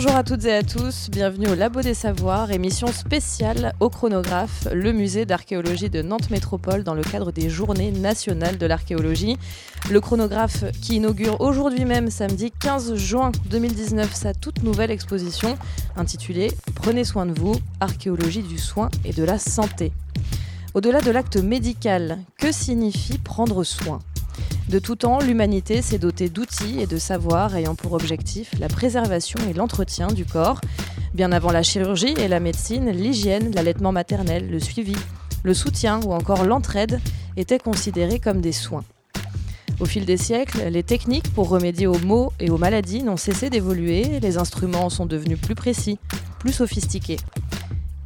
[0.00, 4.68] Bonjour à toutes et à tous, bienvenue au Labo des Savoirs, émission spéciale au chronographe,
[4.72, 9.36] le musée d'archéologie de Nantes Métropole dans le cadre des Journées nationales de l'archéologie.
[9.90, 15.58] Le chronographe qui inaugure aujourd'hui même, samedi 15 juin 2019, sa toute nouvelle exposition
[15.96, 19.90] intitulée Prenez soin de vous, archéologie du soin et de la santé.
[20.74, 23.98] Au-delà de l'acte médical, que signifie prendre soin?
[24.68, 29.38] De tout temps, l'humanité s'est dotée d'outils et de savoirs ayant pour objectif la préservation
[29.48, 30.60] et l'entretien du corps.
[31.14, 34.94] Bien avant la chirurgie et la médecine, l'hygiène, l'allaitement maternel, le suivi,
[35.42, 37.00] le soutien ou encore l'entraide
[37.38, 38.84] étaient considérés comme des soins.
[39.80, 43.48] Au fil des siècles, les techniques pour remédier aux maux et aux maladies n'ont cessé
[43.48, 45.98] d'évoluer, les instruments sont devenus plus précis,
[46.40, 47.20] plus sophistiqués.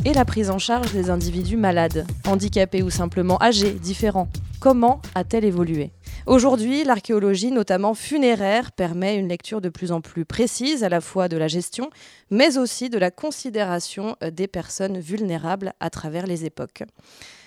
[0.05, 4.28] Et la prise en charge des individus malades, handicapés ou simplement âgés, différents,
[4.61, 5.91] comment a-t-elle évolué?
[6.27, 11.28] Aujourd'hui, l'archéologie, notamment funéraire, permet une lecture de plus en plus précise à la fois
[11.28, 11.91] de la gestion,
[12.31, 16.84] mais aussi de la considération euh, des personnes vulnérables à travers les époques.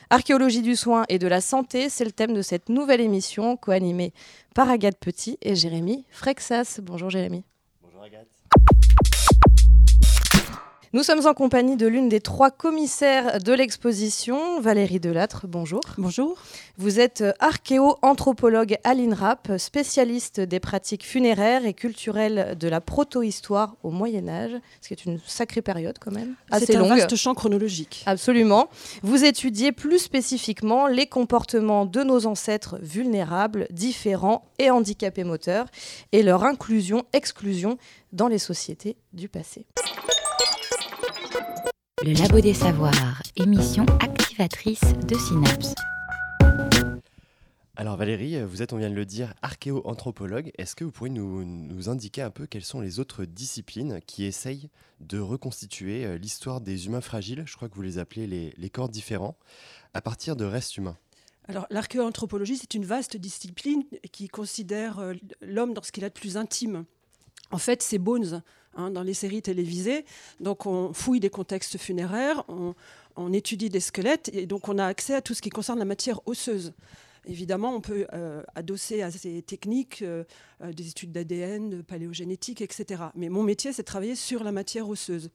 [0.09, 4.13] Archéologie du soin et de la santé, c'est le thème de cette nouvelle émission co-animée
[4.53, 6.79] par Agathe Petit et Jérémy Frexas.
[6.83, 7.45] Bonjour Jérémy.
[10.95, 15.45] Nous sommes en compagnie de l'une des trois commissaires de l'exposition, Valérie Delattre.
[15.45, 15.81] Bonjour.
[15.97, 16.37] Bonjour.
[16.77, 23.91] Vous êtes archéo-anthropologue à l'INRAP, spécialiste des pratiques funéraires et culturelles de la proto-histoire au
[23.91, 26.35] Moyen-Âge, ce qui est une sacrée période quand même.
[26.59, 28.03] C'est un vaste champ chronologique.
[28.05, 28.69] Absolument.
[29.03, 35.65] Vous étudiez plus spécifiquement les comportements de nos ancêtres vulnérables, différents et handicapés moteurs
[36.13, 37.77] et leur inclusion-exclusion
[38.13, 39.65] dans les sociétés du passé.
[42.03, 45.73] Le Labo des Savoirs, émission activatrice de Synapse.
[47.77, 50.51] Alors Valérie, vous êtes, on vient de le dire, archéo-anthropologue.
[50.57, 54.69] Est-ce que vous pourriez nous, indiquer un peu quelles sont les autres disciplines qui essayent
[54.99, 58.89] de reconstituer euh, l'histoire des humains fragiles, je crois que vous les appelez les, corps
[58.89, 59.37] différents,
[59.93, 60.97] à partir de restes humains
[61.47, 66.13] alors, l'archéoanthropologie, c'est une vaste discipline qui considère euh, l'homme dans ce qu'il a de
[66.15, 66.85] plus intime.
[67.51, 68.41] En fait, c'est Bones,
[68.77, 70.03] Hein, dans les séries télévisées.
[70.41, 75.15] Donc on fouille des contextes funéraires, on, étudie des squelettes et donc on a accès
[75.15, 76.73] à tout ce qui concerne la matière osseuse.
[77.25, 80.25] Évidemment, on peut euh, adosser à ces techniques euh,
[80.61, 83.03] euh, des études d'ADN, de paléogénétique, etc.
[83.15, 85.29] Mais mon métier, c'est de travailler sur la matière osseuse.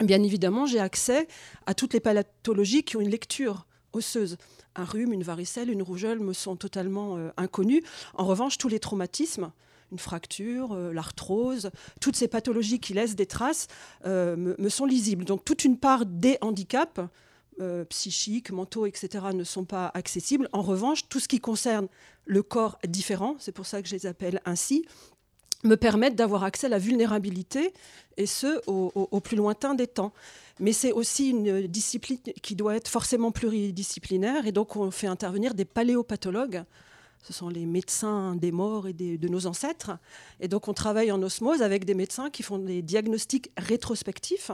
[0.00, 1.28] Bien évidemment, j'ai accès
[1.66, 4.38] à toutes les pathologies qui ont une lecture osseuse.
[4.74, 7.84] Un rhume, une varicelle, une rougeole me sont totalement inconnus.
[8.14, 9.52] En revanche, tous les traumatismes,
[9.92, 11.70] une fracture, euh, l'arthrose,
[12.00, 13.68] toutes ces pathologies qui laissent des traces
[14.06, 15.24] euh, me, sont lisibles.
[15.24, 17.00] Donc toute une part des handicaps
[17.60, 20.48] euh, psychiques, mentaux, etc., ne sont pas accessibles.
[20.52, 21.86] En revanche, tout ce qui concerne
[22.24, 24.84] le corps différent, c'est pour ça que je les appelle ainsi,
[25.64, 27.72] me permettent d'avoir accès à la vulnérabilité,
[28.16, 30.12] et ce, au plus lointain des temps.
[30.58, 35.54] Mais c'est aussi une discipline qui doit être forcément pluridisciplinaire, et donc on fait intervenir
[35.54, 36.64] des paléopathologues
[37.22, 39.92] ce sont les médecins des morts et de nos ancêtres.
[40.40, 44.50] Et donc on travaille en osmose avec des médecins qui font des diagnostics rétrospectifs,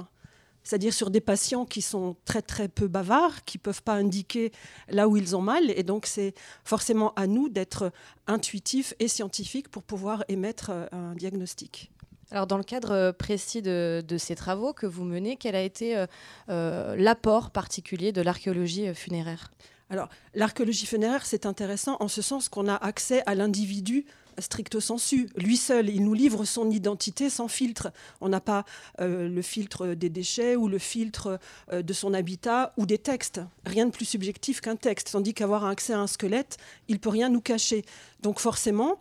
[0.62, 4.52] c'est-à-dire sur des patients qui sont très très peu bavards, qui ne peuvent pas indiquer
[4.90, 5.70] là où ils ont mal.
[5.70, 7.90] Et donc c'est forcément à nous d'être
[8.26, 11.90] intuitifs et scientifiques pour pouvoir émettre euh, un diagnostic.
[12.30, 16.04] Alors dans le cadre euh, précis de, ces travaux que vous menez, quel a été
[16.50, 19.50] euh, l'apport particulier de l'archéologie funéraire?
[19.90, 24.04] Alors, l'archéologie funéraire, c'est intéressant en ce sens qu'on a accès à l'individu
[24.40, 25.28] stricto sensu.
[25.36, 27.90] Lui seul, il nous livre son identité sans filtre.
[28.20, 28.64] On n'a pas
[29.00, 31.38] euh, le filtre des déchets ou le filtre
[31.72, 33.40] euh, de son habitat ou des textes.
[33.64, 35.10] Rien de plus subjectif qu'un texte.
[35.12, 37.84] Tandis qu'avoir accès à un squelette, il peut rien nous cacher.
[38.20, 39.00] Donc forcément,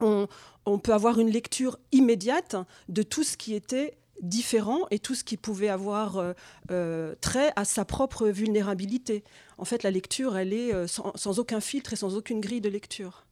[0.00, 0.28] on,
[0.66, 2.56] on peut avoir une lecture immédiate
[2.88, 6.32] de tout ce qui était différent et tout ce qui pouvait avoir euh,
[6.70, 9.24] euh, trait à sa propre vulnérabilité.
[9.58, 12.68] En fait, la lecture, elle est euh, sans, aucun filtre et sans aucune grille de
[12.68, 13.24] lecture.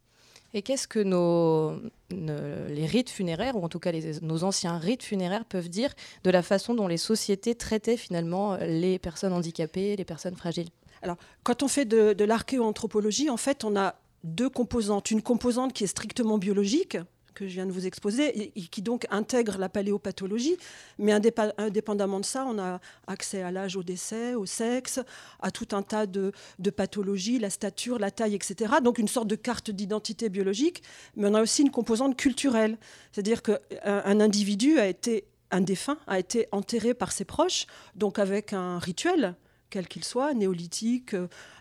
[0.57, 3.91] Et qu'est-ce que nos, les rites funéraires, ou en tout cas
[4.23, 5.93] nos anciens rites funéraires, peuvent dire
[6.23, 10.69] de la façon dont les sociétés traitaient finalement les personnes handicapées, les personnes fragiles?
[11.03, 15.11] Alors, quand on fait de, de l'archéoanthropologie, en fait, on a deux composantes.
[15.11, 16.99] Une composante qui est strictement biologique,
[17.35, 20.57] que je viens de vous exposer, et, qui donc intègre la paléopathologie.
[20.99, 25.01] Mais indépendamment de ça, on a accès à l'âge, au décès, au sexe,
[25.41, 26.33] à tout un tas de,
[26.77, 28.75] pathologies, la stature, la taille, etc.
[28.83, 30.83] Donc une sorte de carte d'identité biologique,
[31.17, 32.79] mais on a aussi une composante culturelle.
[33.13, 38.19] C'est-à-dire qu'un un individu a été un défunt a été enterré par ses proches, donc
[38.19, 39.37] avec un rituel,
[39.71, 41.15] quel qu'il soit, néolithique,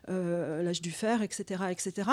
[0.10, 2.10] euh, l'âge du fer, etc., etc.,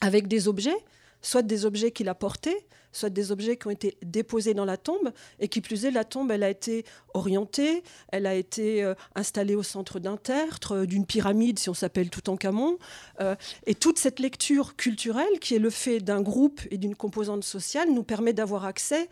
[0.00, 0.76] avec des objets,
[1.22, 4.76] soit des objets qu'il a portés, soit des objets qui ont été déposés dans la
[4.76, 6.84] tombe, et qui plus est, la tombe, elle a été
[7.14, 11.74] orientée, elle a été euh, installée au centre d'un tertre, euh, d'une pyramide, si on
[11.74, 12.78] s'appelle Toutankhamon,
[13.20, 13.36] euh,
[13.66, 17.92] et toute cette lecture culturelle, qui est le fait d'un groupe et d'une composante sociale,
[17.92, 19.08] nous permet d'avoir accès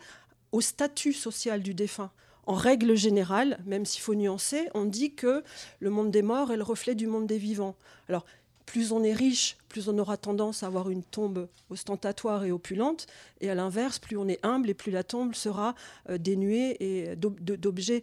[0.51, 2.11] au statut social du défunt.
[2.45, 5.43] En règle générale, même s'il faut nuancer, on dit que
[5.79, 7.75] le monde des morts est le reflet du monde des vivants.
[8.07, 8.25] Alors,
[8.69, 13.07] plus on est riche, plus on aura tendance à avoir une tombe ostentatoire et opulente,
[13.41, 15.73] et à l'inverse, plus on est humble et plus la tombe sera
[16.07, 18.01] euh, dénuée d'objets.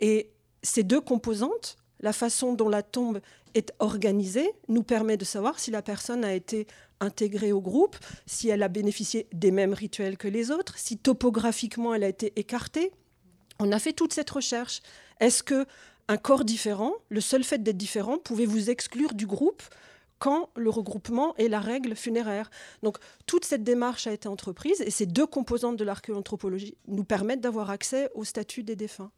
[0.00, 0.30] Et
[0.64, 3.20] ces deux composantes, la façon dont la tombe
[3.54, 6.66] est organisée, nous permet de savoir si la personne a été
[6.98, 7.96] intégrée au groupe,
[8.26, 12.32] si elle a bénéficié des mêmes rituels que les autres, si topographiquement elle a été
[12.34, 12.90] écartée.
[13.60, 14.82] On a fait toute cette recherche.
[15.20, 15.66] Est-ce que
[16.08, 19.62] un corps différent, le seul fait d'être différent, pouvait vous exclure du groupe
[20.20, 22.50] quand le regroupement est la règle funéraire.
[22.84, 27.40] Donc toute cette démarche a été entreprise et ces deux composantes de l'archéoanthropologie nous permettent
[27.40, 29.10] d'avoir accès au statut des défunts.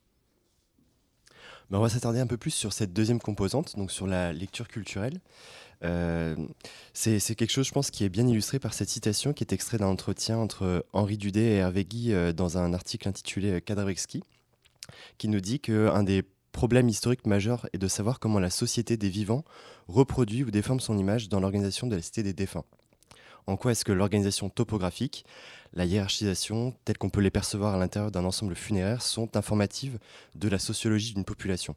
[1.70, 4.68] Ben, on va s'attarder un peu plus sur cette deuxième composante, donc sur la lecture
[4.68, 5.20] culturelle.
[5.84, 6.36] Euh,
[6.92, 9.80] c'est quelque chose, je pense, qui est bien illustré par cette citation qui est extraite
[9.80, 14.22] d'un entretien entre Henri Dudet et Hervé Guy euh, dans un article intitulé Kadravexki,
[15.18, 16.22] qui nous dit qu'un des
[16.52, 19.44] problèmes historiques majeurs est de savoir comment la société des vivants
[19.88, 22.64] reproduit ou déforme son image dans l'organisation de la cité des défunts.
[23.46, 25.24] En quoi est-ce que l'organisation topographique,
[25.74, 29.98] la hiérarchisation, telle qu'on peut les percevoir à l'intérieur d'un ensemble funéraire, sont informatives
[30.36, 31.74] de la sociologie d'une population?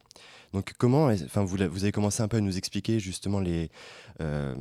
[0.54, 3.72] Donc comment, enfin vous, vous, avez commencé un peu à nous expliquer justement les,
[4.22, 4.56] euh,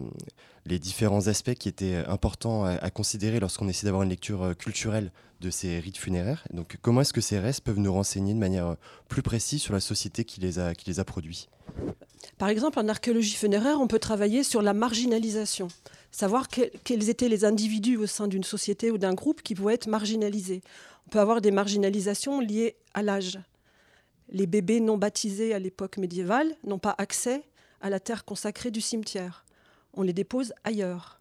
[0.66, 5.12] les différents aspects qui étaient importants à, considérer lorsqu'on essaie d'avoir une lecture euh, culturelle
[5.40, 6.46] de ces rites funéraires.
[6.52, 8.74] Donc comment est-ce que ces restes peuvent nous renseigner de manière euh,
[9.08, 11.48] plus précise sur la société qui les a, qui les a produits?
[12.38, 15.68] Par exemple, en archéologie funéraire, on peut travailler sur la marginalisation
[16.14, 19.88] savoir quels étaient les individus au sein d'une société ou d'un groupe qui pouvaient être
[19.88, 20.62] marginalisés.
[21.06, 23.40] On peut avoir des marginalisations liées à l'âge.
[24.28, 27.42] Les bébés non baptisés à l'époque médiévale n'ont pas accès
[27.80, 29.43] à la terre consacrée du cimetière.
[29.94, 31.20] On les dépose ailleurs.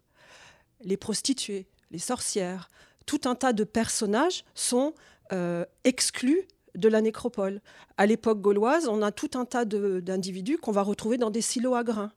[0.82, 2.70] Les prostituées, les sorcières,
[3.06, 4.94] tout un tas de personnages sont
[5.32, 6.42] euh, exclus
[6.74, 7.60] de la nécropole.
[7.96, 11.74] À l'époque gauloise, on a tout un tas d'individus qu'on va retrouver dans des silos
[11.74, 12.12] à grains.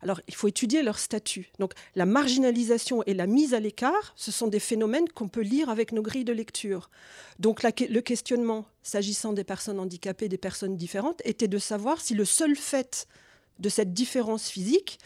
[0.00, 1.50] Alors, il faut étudier leur statut.
[1.58, 5.70] Donc, la marginalisation et la mise à l'écart, ce sont des phénomènes qu'on peut lire
[5.70, 6.88] avec nos grilles de lecture.
[7.40, 12.24] Donc, le questionnement, s'agissant des personnes handicapées, des personnes différentes, était de savoir si le
[12.24, 13.08] seul fait
[13.58, 15.00] de cette différence physique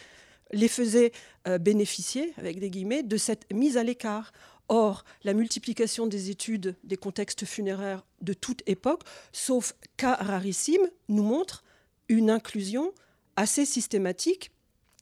[0.52, 1.12] les faisait
[1.48, 4.32] euh, bénéficier, avec des guillemets, de cette mise à l'écart.
[4.68, 9.02] Or, la multiplication des études des contextes funéraires de toute époque,
[9.32, 11.64] sauf cas rarissime, nous montre
[12.08, 12.92] une inclusion
[13.36, 14.50] assez systématique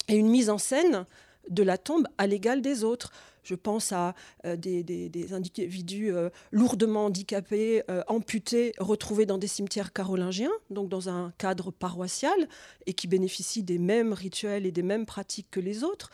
[0.09, 1.05] et une mise en scène
[1.49, 3.13] de la tombe à l'égal des autres.
[3.43, 4.15] Je pense à
[4.45, 11.09] euh, des, individus euh, lourdement handicapés, euh, amputés, retrouvés dans des cimetières carolingiens, donc dans
[11.09, 12.49] un cadre paroissial,
[12.87, 16.11] et qui bénéficient des mêmes rituels et des mêmes pratiques que les autres,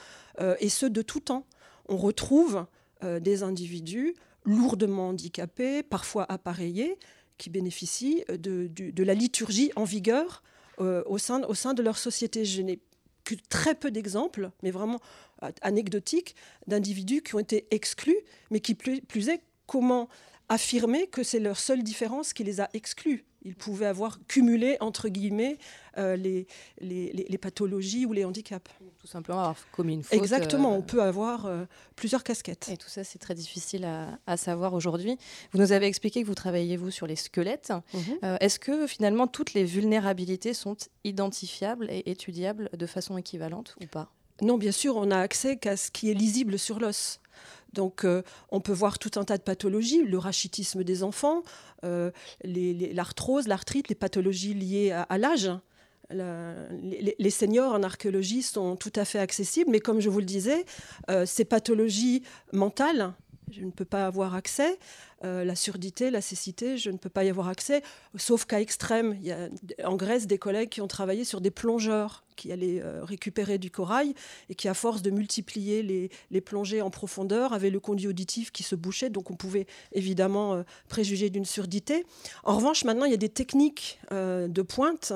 [0.61, 1.47] et ce de tout temps.
[1.89, 2.67] On retrouve
[3.03, 6.99] des individus lourdement handicapés, parfois appareillés,
[7.39, 10.43] qui bénéficient de, la liturgie en vigueur
[10.79, 12.45] au, sein, de leur société.
[12.45, 12.63] Je
[13.49, 15.01] très peu d'exemples, mais vraiment
[15.43, 18.19] euh, anecdotiques, d'individus qui ont été exclus,
[18.51, 20.09] mais qui plus, plus est, comment
[20.49, 23.25] affirmer que c'est leur seule différence qui les a exclus?
[23.47, 25.59] Ils pouvaient avoir cumulé, entre guillemets,
[25.99, 26.47] euh, les,
[26.81, 28.71] les, pathologies ou les handicaps.
[29.01, 30.19] Tout simplement avoir commis une faute.
[30.19, 31.49] Exactement, euh, on peut avoir
[31.95, 32.69] plusieurs casquettes.
[32.71, 35.17] Et tout ça, c'est très difficile à, à savoir aujourd'hui.
[35.53, 37.73] Vous nous avez expliqué que vous travaillez, vous, sur les squelettes.
[37.95, 38.37] Mhm.
[38.41, 44.11] Est-ce que, finalement, toutes les vulnérabilités sont identifiables et étudiables de façon équivalente ou pas?
[44.43, 47.21] Non, bien sûr, on n'a accès qu'à ce qui est lisible sur l'os.
[47.77, 51.43] Donc, euh, on peut voir tout un tas de pathologies, le rachitisme des enfants,
[51.85, 52.11] euh,
[52.43, 55.51] l'arthrose, l'arthrite, les pathologies liées à, l'âge.
[56.11, 60.65] les, seniors en archéologie sont tout à fait accessibles, mais comme je vous le disais,
[61.11, 63.13] euh, ces pathologies mentales
[63.51, 64.79] je ne peux pas avoir accès.
[65.25, 67.83] Euh, la surdité, la cécité, je ne peux pas y avoir accès,
[68.17, 69.19] sauf cas extrême.
[69.85, 73.71] En Grèce des collègues qui ont travaillé sur des plongeurs qui allaient euh, récupérer du
[73.71, 74.15] corail
[74.51, 75.83] et qui, à force de multiplier
[76.31, 79.09] les, plongées en profondeur, avaient le conduit auditif qui se bouchait.
[79.09, 82.05] Donc on pouvait évidemment euh, préjuger d'une surdité.
[82.45, 85.13] En revanche, maintenant, il y a des techniques de pointe.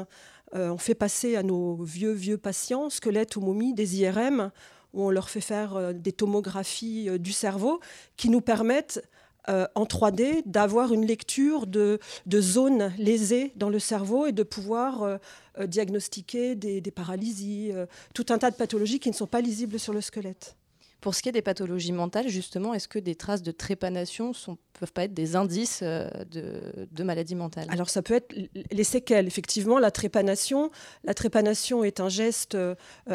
[0.52, 4.50] on fait passer à nos vieux, vieux patients, squelettes ou momies, des IRM
[4.92, 7.80] où on leur fait faire des tomographies du cerveau
[8.16, 9.00] qui nous permettent
[9.48, 11.98] euh, en 3D d'avoir une lecture de,
[12.32, 15.16] zones lésées dans le cerveau et de pouvoir euh,
[15.58, 17.72] euh, diagnostiquer des, des paralysies,
[18.14, 20.56] tout un tas de pathologies qui ne sont pas lisibles sur le squelette.
[21.00, 24.54] Pour ce qui est des pathologies mentales, justement, est-ce que des traces de trépanation ne
[24.78, 28.34] peuvent pas être des indices euh, de, de maladie mentale Alors ça peut être
[28.70, 29.26] les séquelles.
[29.26, 30.70] Effectivement, la trépanation,
[31.04, 32.74] la trépanation est un geste euh,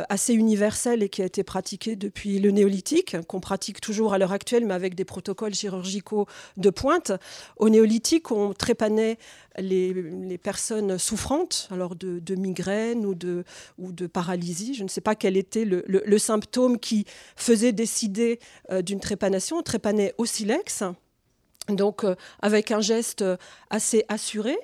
[0.09, 4.31] assez universel et qui a été pratiqué depuis le néolithique, qu'on pratique toujours à l'heure
[4.31, 6.27] actuelle, mais avec des protocoles chirurgicaux
[6.57, 7.11] de pointe.
[7.57, 9.17] Au néolithique, on trépanait
[9.59, 13.43] les, personnes souffrantes, alors de, de, migraine ou de,
[13.77, 14.73] ou paralysie.
[14.73, 18.39] Je ne sais pas quel était le, le, symptôme qui faisait décider
[18.71, 19.57] euh, d'une trépanation.
[19.57, 20.83] On trépanait au silex,
[21.69, 23.23] donc euh, avec un geste
[23.69, 24.57] assez assuré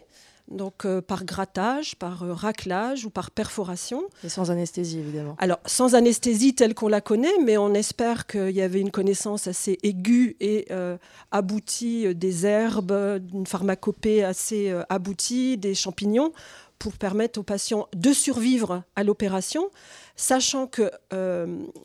[0.52, 4.04] donc euh, par grattage, par euh, raclage ou par perforation.
[4.24, 5.36] Et sans anesthésie, évidemment.
[5.40, 9.48] Alors, sans anesthésie telle qu'on la connaît, mais on espère qu'il y avait une connaissance
[9.48, 10.98] assez aiguë et euh,
[11.32, 16.34] aboutie des herbes, d'une pharmacopée assez aboutie, des champignons,
[16.82, 19.70] pour permettre aux patients de survivre à l'opération,
[20.16, 20.90] sachant que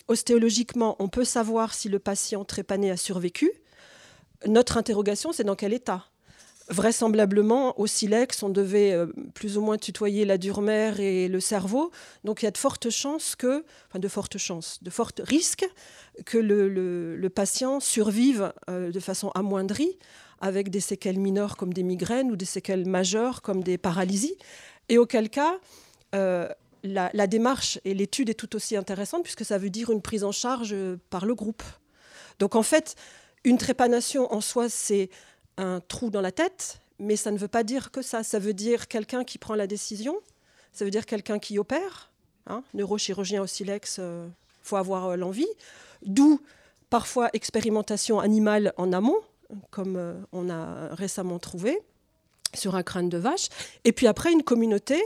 [0.08, 3.52] ostéologiquement, on peut savoir si le patient trépané a survécu.
[4.46, 6.06] Notre interrogation, c'est dans quel état?
[6.68, 11.92] Vraisemblablement, au silex, on devait euh, plus ou moins tutoyer la dure-mère et le cerveau.
[12.24, 15.68] Donc il y a de fortes chances que, enfin de fortes chances, de fortes risques
[16.24, 19.96] que le, patient survive euh, de façon amoindrie
[20.40, 24.36] avec des séquelles mineures comme des migraines ou des séquelles majeures comme des paralysies.
[24.88, 25.59] Et auquel cas,
[26.14, 26.49] euh,
[26.83, 30.33] la, démarche et l'étude est tout aussi intéressante puisque ça veut dire une prise en
[30.33, 30.75] charge
[31.11, 31.62] par le groupe.
[32.38, 32.95] Donc en fait,
[33.45, 35.11] une trépanation en soi, c'est
[35.57, 38.23] un trou dans la tête, mais ça ne veut pas dire que ça.
[38.23, 40.16] Ça veut dire quelqu'un qui prend la décision,
[40.73, 42.12] ça veut dire quelqu'un qui opère.
[42.49, 44.28] Hein, neurochirurgien au silex, il euh,
[44.62, 45.49] faut avoir euh, l'envie.
[46.02, 46.40] D'où
[46.90, 49.19] parfois expérimentation animale en amont,
[49.71, 51.81] comme euh, on a récemment trouvé
[52.56, 53.48] sur un crâne de vache.
[53.84, 55.00] Et puis après, une communauté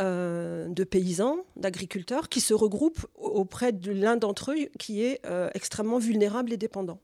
[0.00, 5.20] de paysans, d'agriculteurs qui se regroupent auprès de l'un d'entre eux qui est
[5.54, 6.98] extrêmement vulnérable et dépendant.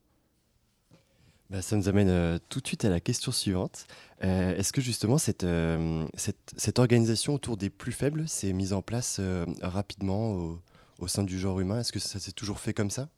[1.50, 3.86] Bah, ça nous amène euh, tout de suite à la question suivante.
[4.22, 8.72] Euh, est-ce que justement cette, euh, cette, cette, organisation autour des plus faibles s'est mise
[8.72, 9.20] en place
[9.60, 10.60] rapidement au,
[11.00, 11.80] au, sein du genre humain?
[11.80, 13.08] Est-ce que ça s'est toujours fait comme ça?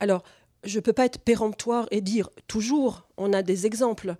[0.00, 0.24] Alors,
[0.64, 4.14] je ne peux pas être péremptoire et dire toujours, on a des exemples.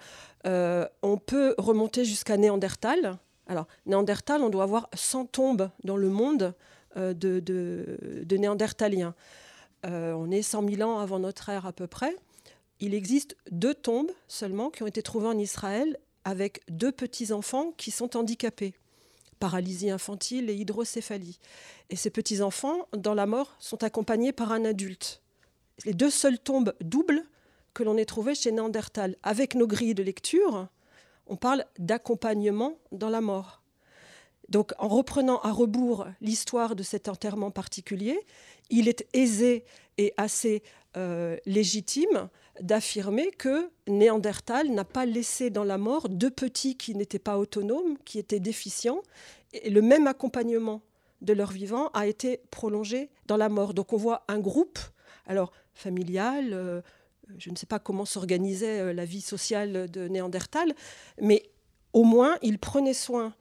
[0.44, 3.18] on peut remonter jusqu'à Néandertal.
[3.46, 6.54] Alors, Néandertal, on doit avoir 100 tombes dans le monde
[6.96, 9.14] de, de, de, Néandertaliens.
[9.84, 12.16] on est 100 000 ans avant notre ère à peu près
[12.82, 17.92] il existe deux tombes seulement qui ont été trouvées en Israël avec deux petits-enfants qui
[17.92, 18.75] sont handicapés,
[19.38, 21.38] paralysie infantile et hydrocéphalie.
[21.90, 25.21] Et ces petits-enfants, dans la mort, sont accompagnés par un adulte.
[25.84, 27.22] Les deux seules tombes doubles
[27.74, 29.16] que l'on ait trouvées chez Néandertal.
[29.22, 30.68] Avec nos grilles de lecture,
[31.26, 33.62] on parle d'accompagnement dans la mort.
[34.48, 38.18] Donc en reprenant à rebours l'histoire de cet enterrement particulier,
[38.70, 39.64] il est aisé
[39.98, 40.62] et assez
[40.96, 42.28] euh, légitime
[42.60, 47.96] d'affirmer que Néandertal n'a pas laissé dans la mort deux petits qui n'étaient pas autonomes,
[48.04, 49.00] qui étaient déficients,
[49.54, 50.82] et le même accompagnement
[51.22, 53.72] de leur vivant a été prolongé dans la mort.
[53.72, 54.78] Donc on voit un groupe,
[55.26, 56.80] alors familial, euh,
[57.38, 60.74] je ne sais pas comment s'organisait euh, la vie sociale de Néandertal,
[61.20, 61.42] mais
[61.92, 63.34] au moins il prenait soin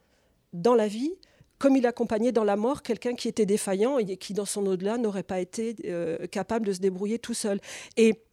[0.53, 1.13] dans la vie
[1.57, 4.97] comme il accompagnait dans la mort quelqu'un qui était défaillant et qui, dans son au-delà,
[4.97, 7.61] n'aurait pas été euh, capable de se débrouiller tout seul.
[7.97, 8.23] Et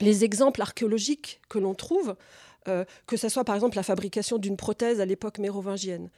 [0.00, 2.16] les exemples archéologiques que l'on trouve,
[2.64, 6.10] que ce soit par exemple la fabrication d'une prothèse à l'époque mérovingienne.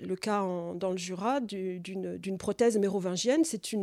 [0.00, 0.40] Le cas
[0.74, 3.74] dans le Jura d'une prothèse mérovingienne, c'est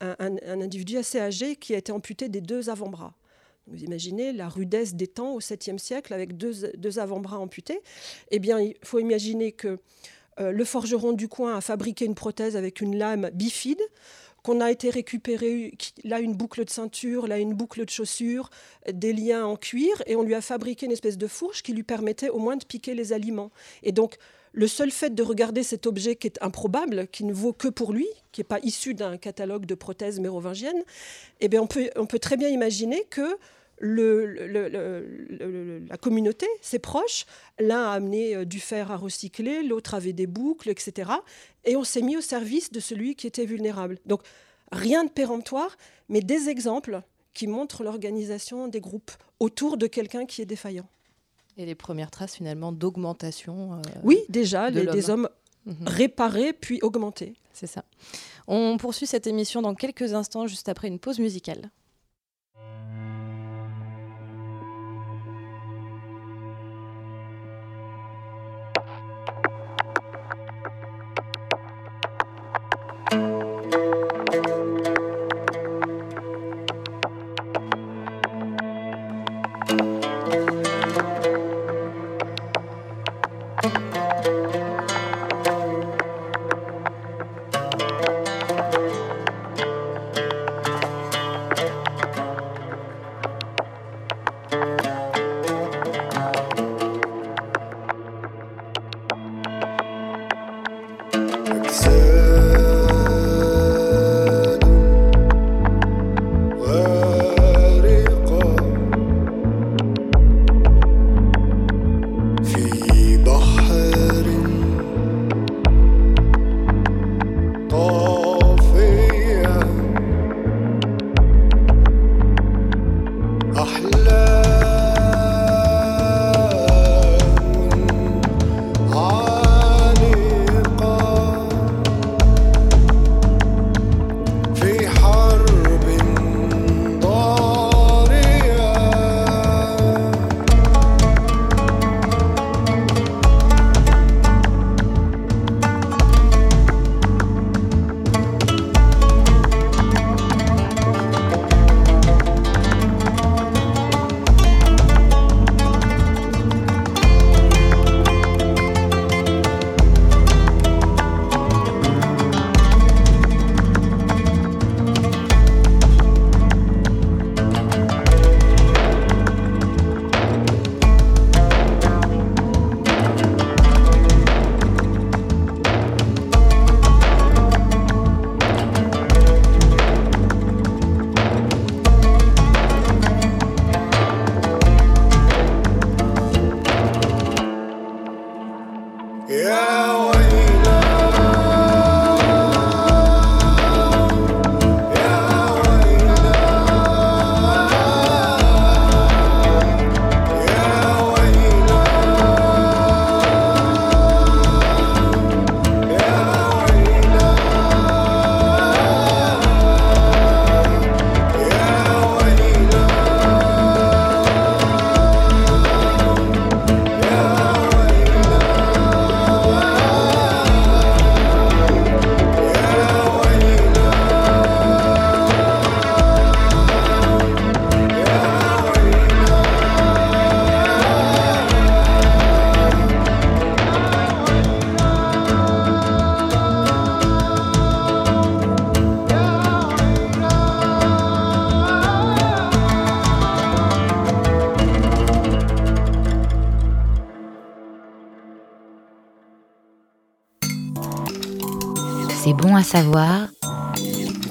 [0.00, 3.14] un, individu assez âgé qui a été amputé des deux avant-bras.
[3.66, 7.80] Vous imaginez la rudesse des temps au 7e siècle avec deux, deux avant-bras amputés.
[8.30, 9.78] Eh bien, il faut imaginer que
[10.40, 13.82] euh, le forgeron du coin a fabriqué une prothèse avec une lame bifide
[14.42, 18.48] qu'on a été récupéré, là une boucle de ceinture, là une boucle de chaussure,
[18.90, 21.82] des liens en cuir, et on lui a fabriqué une espèce de fourche qui lui
[21.82, 23.50] permettait au moins de piquer les aliments.
[23.82, 24.16] Et donc,
[24.52, 27.92] le seul fait de regarder cet objet qui est improbable, qui ne vaut que pour
[27.92, 30.82] lui, qui n'est pas issu d'un catalogue de prothèses mérovingiennes,
[31.40, 33.38] eh bien on, peut, très bien imaginer que
[35.88, 37.26] la communauté, ses proches.
[37.58, 41.10] L'un a amené euh, du fer à recycler, l'autre avait des boucles, etc.
[41.64, 43.98] Et on s'est mis au service de celui qui était vulnérable.
[44.04, 44.20] Donc,
[44.70, 45.78] rien de péremptoire,
[46.08, 47.00] mais des exemples
[47.32, 50.88] qui montrent l'organisation des groupes autour de quelqu'un qui est défaillant.
[51.60, 53.74] Et les premières traces finalement d'augmentation.
[53.74, 55.28] Euh, oui, déjà, les, des hommes
[55.66, 55.76] mhm.
[55.86, 57.34] réparés puis augmentés.
[57.52, 57.84] C'est ça.
[58.46, 61.70] On poursuit cette émission dans quelques instants, juste après une pause musicale.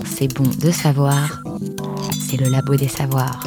[0.06, 1.43] C'est bon de savoir,
[2.25, 3.43] c'est le labo des savoirs.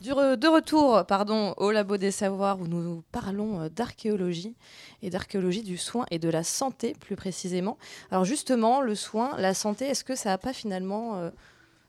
[0.00, 4.56] De retour pardon, au labo des savoirs où nous parlons euh, d'archéologie
[5.02, 7.76] et d'archéologie du soin et de la santé plus précisément.
[8.10, 11.28] Alors justement, le soin, la santé, est-ce que ça n'a pas finalement, euh,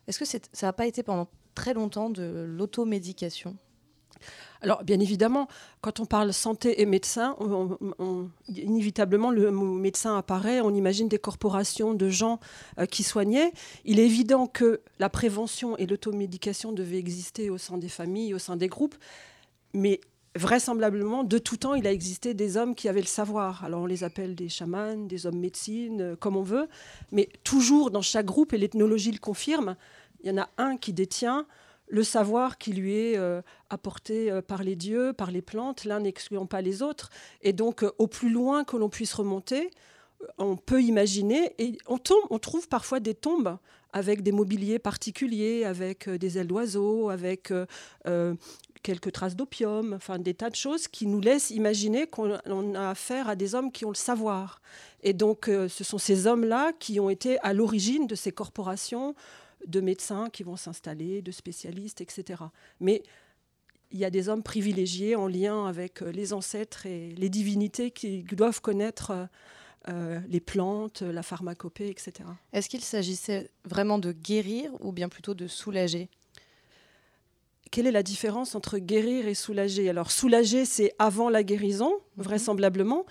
[0.06, 3.56] est-ce que ça n'a pas été pendant très longtemps de l'automédication?
[4.64, 5.46] Alors, bien évidemment,
[5.82, 7.36] quand on parle santé et médecin,
[8.48, 10.62] inévitablement, le mot médecin apparaît.
[10.62, 12.40] On imagine des corporations de gens
[12.78, 13.52] euh, qui soignaient.
[13.84, 18.38] Il est évident que la prévention et l'automédication devaient exister au sein des familles, au
[18.38, 18.94] sein des groupes.
[19.74, 20.00] Mais
[20.34, 23.64] vraisemblablement, de tout temps, il a existé des hommes qui avaient le savoir.
[23.64, 26.68] Alors on les appelle des chamans, des hommes médecine, euh, comme on veut,
[27.12, 29.76] mais toujours dans chaque groupe, et l'ethnologie le confirme,
[30.22, 31.46] il y en a un qui détient
[31.94, 36.00] le savoir qui lui est euh, apporté euh, par les dieux, par les plantes, l'un
[36.00, 37.08] n'excluant pas les autres.
[37.40, 39.70] Et donc, euh, au plus loin que l'on puisse remonter,
[40.38, 43.58] on peut imaginer, et on, tombe, on trouve parfois des tombes
[43.92, 47.52] avec des mobiliers particuliers, avec des ailes d'oiseaux, avec
[48.82, 52.32] quelques traces d'opium, enfin des tas de choses qui nous laissent imaginer qu'on
[52.74, 54.60] a affaire à des hommes qui ont le savoir.
[55.02, 59.14] Et donc, ce sont ces hommes-là qui ont été à l'origine de ces corporations
[59.66, 62.42] de médecins qui vont s'installer, de spécialistes, etc.
[62.80, 63.02] Mais
[63.94, 67.92] il y a des hommes privilégiés en lien avec euh, les ancêtres et les divinités
[67.92, 69.26] qui doivent connaître euh,
[69.88, 72.12] euh, les plantes, la pharmacopée, etc.
[72.52, 76.08] Est-ce qu'il s'agissait vraiment de guérir ou bien plutôt de soulager?
[77.70, 79.88] Quelle est la différence entre guérir et soulager?
[79.88, 82.24] Alors, soulager, c'est avant la guérison, mhm.
[82.24, 83.04] vraisemblablement.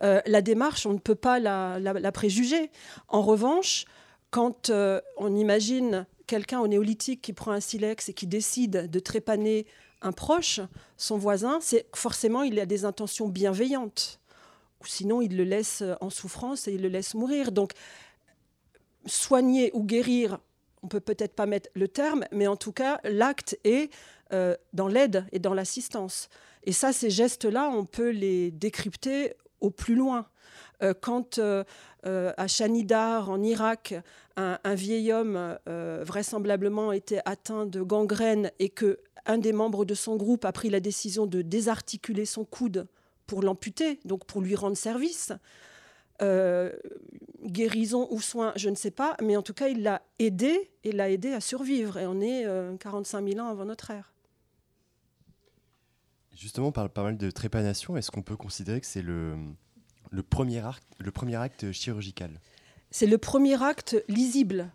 [0.00, 2.70] la démarche, on ne peut pas la, préjuger.
[3.08, 3.86] En revanche,
[4.30, 4.70] quand
[5.16, 9.66] on imagine quelqu'un au néolithique qui prend un silex et qui décide de trépaner
[10.02, 10.60] un proche,
[10.96, 14.20] son voisin, c'est forcément il a des intentions bienveillantes.
[14.84, 17.50] Sinon, il le laisse en souffrance et il le laisse mourir.
[17.50, 17.72] Donc,
[19.06, 20.38] soigner ou guérir,
[20.82, 23.92] on peut peut-être pas mettre le terme, mais en tout cas, l'acte est
[24.32, 26.28] euh, dans l'aide et dans l'assistance.
[26.64, 30.26] Et ça, ces gestes-là, on peut les décrypter au plus loin.
[30.82, 31.64] Euh, quand euh,
[32.04, 33.94] à Chanidar, en Irak,
[34.36, 40.16] un, vieil homme vraisemblablement était atteint de gangrène et que un des membres de son
[40.16, 42.86] groupe a pris la décision de désarticuler son coude
[43.26, 45.32] pour l'amputer, donc pour lui rendre service.
[46.20, 46.72] Euh,
[47.44, 50.90] guérison ou soin, je ne sais pas, mais en tout cas, il l'a aidé et
[50.90, 51.96] l'a aidé à survivre.
[51.98, 52.44] Et on est
[52.80, 54.12] 45 euh, 000 ans avant notre ère.
[56.34, 57.96] Justement, on parle pas mal de trépanation.
[57.96, 59.36] Est-ce qu'on peut considérer que c'est le,
[60.10, 62.40] le, premier acte, chirurgical
[62.90, 64.70] C'est le premier acte lisible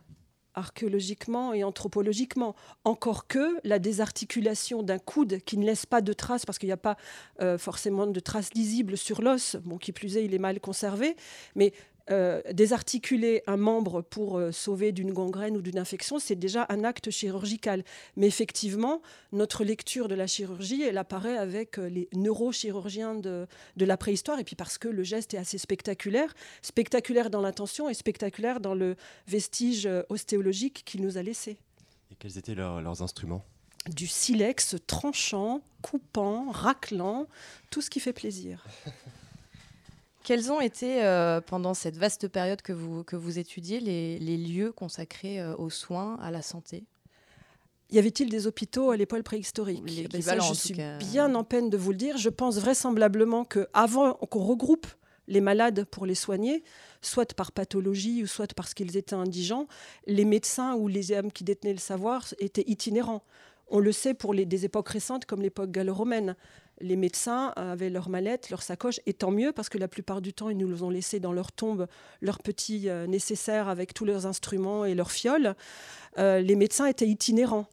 [0.55, 2.55] archéologiquement et anthropologiquement.
[2.83, 6.73] Encore que la désarticulation d'un coude qui ne laisse pas de traces, parce qu'il n'y
[6.73, 6.97] a pas
[7.41, 11.15] euh, forcément de traces lisibles sur l'os, bon, qui plus est, il est mal conservé,
[11.55, 11.73] mais
[12.11, 16.83] euh, désarticuler un membre pour euh, sauver d'une gangrène ou d'une infection, c'est déjà un
[16.83, 17.85] acte chirurgical.
[18.17, 23.85] Mais effectivement, notre lecture de la chirurgie, elle apparaît avec euh, les neurochirurgiens de, de,
[23.85, 27.93] la préhistoire, et puis parce que le geste est assez spectaculaire, spectaculaire dans l'intention et
[27.93, 31.57] spectaculaire dans le vestige ostéologique qu'il nous a laissé.
[32.11, 33.45] Et quels étaient leurs instruments?
[33.89, 37.27] Du silex tranchant, coupant, raclant,
[37.69, 38.65] tout ce qui fait plaisir.
[40.23, 44.71] Quels ont été, euh, pendant cette vaste période que vous, que vous étudiez, les, lieux
[44.71, 46.85] consacrés euh, aux soins, à la santé?
[47.91, 49.83] Y avait-il des hôpitaux à l'époque préhistorique?
[49.83, 52.17] Ben Je suis bien en peine de vous le dire.
[52.17, 54.87] Je pense vraisemblablement qu'avant qu'on regroupe
[55.27, 56.63] les malades pour les soigner,
[57.01, 59.67] soit par pathologie ou soit parce qu'ils étaient indigents,
[60.07, 63.23] les médecins ou les hommes qui détenaient le savoir étaient itinérants.
[63.67, 66.35] On le sait pour les, des époques récentes comme l'époque gallo-romaine
[66.83, 70.33] les médecins avaient leurs mallettes, leurs sacoches, et tant mieux parce que la plupart du
[70.33, 71.87] temps, ils nous ont laissé dans leur tombe
[72.21, 75.55] leurs petits euh, nécessaires avec tous leurs instruments et leurs fioles.
[76.17, 77.67] Euh, les médecins étaient itinérants.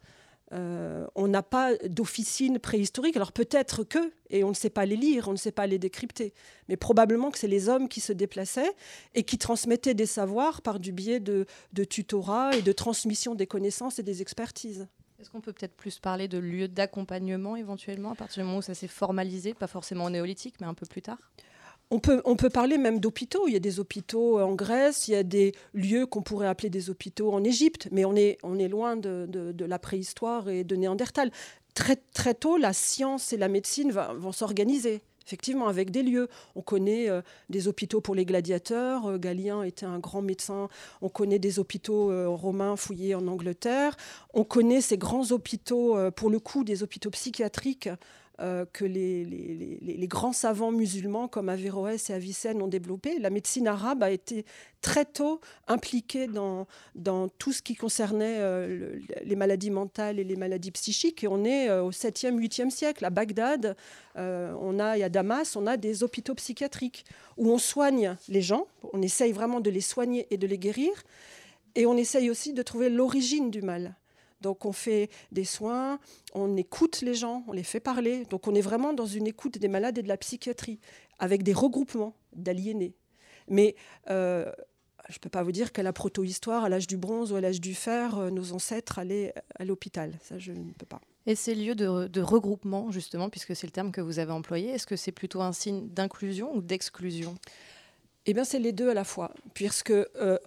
[0.53, 4.96] Euh, on n'a pas d'officine préhistorique, alors peut-être que, et on ne sait pas les
[4.96, 6.33] lire, on ne sait pas les décrypter,
[6.68, 8.73] mais probablement que c'est les hommes qui se déplaçaient
[9.14, 13.46] et qui transmettaient des savoirs par du biais de, de tutorat et de transmission des
[13.46, 14.88] connaissances et des expertises.
[15.20, 18.62] Est-ce qu'on peut peut-être plus parler de lieux d'accompagnement éventuellement, à partir du moment où
[18.62, 21.18] ça s'est formalisé, pas forcément au néolithique, mais un peu plus tard?
[21.90, 23.46] On peut, on peut parler même d'hôpitaux.
[23.46, 26.70] Il y a des hôpitaux en Grèce, il y a des lieux qu'on pourrait appeler
[26.70, 30.64] des hôpitaux en Égypte, mais on est, on est loin de, de, la préhistoire et
[30.64, 31.30] de Néandertal.
[31.74, 36.29] Très, très tôt, la science et la médecine vont s'organiser effectivement, avec des lieux.
[36.57, 39.07] On connaît euh, des hôpitaux pour les gladiateurs.
[39.07, 40.69] Euh, Galien était un grand médecin.
[41.03, 43.97] On connaît des hôpitaux euh, romains fouillés en Angleterre.
[44.35, 47.88] On connaît ces grands hôpitaux, pour le coup, des hôpitaux psychiatriques
[48.40, 53.18] euh, que les, grands savants musulmans comme Averroès et Avicenne ont développé.
[53.18, 54.46] La médecine arabe a été
[54.81, 60.37] très tôt impliquée dans, dans tout ce qui concernait euh, les maladies mentales et les
[60.37, 61.22] maladies psychiques.
[61.22, 63.05] Et on est euh, au 7e, 8e siècle.
[63.05, 63.76] À Bagdad,
[64.16, 67.05] on a, et à Damas, on a des hôpitaux psychiatriques
[67.37, 68.66] où on soigne les gens.
[68.92, 70.90] On essaye vraiment de les soigner et de les guérir.
[71.74, 73.96] Et on essaye aussi de trouver l'origine du mal.
[74.40, 75.98] Donc on fait des soins,
[76.35, 78.24] on écoute les gens, on les fait parler.
[78.26, 80.81] Donc on est vraiment dans une écoute des malades et de la psychiatrie,
[81.18, 82.94] avec des regroupements d'aliénés.
[83.48, 83.74] Mais
[84.09, 84.50] euh,
[85.09, 87.40] je ne peux pas vous dire qu'à la proto-histoire, à l'âge du bronze ou à
[87.40, 90.18] l'âge du fer, euh, nos ancêtres allaient à l'hôpital.
[90.22, 91.00] Ça, je ne peux pas.
[91.26, 94.87] Et ces lieux de, regroupement, justement, puisque c'est le terme que vous avez employé, est-ce
[94.87, 97.35] que c'est plutôt un signe d'inclusion ou d'exclusion?
[98.26, 100.38] Eh bien, c'est les deux à la fois, puisque euh,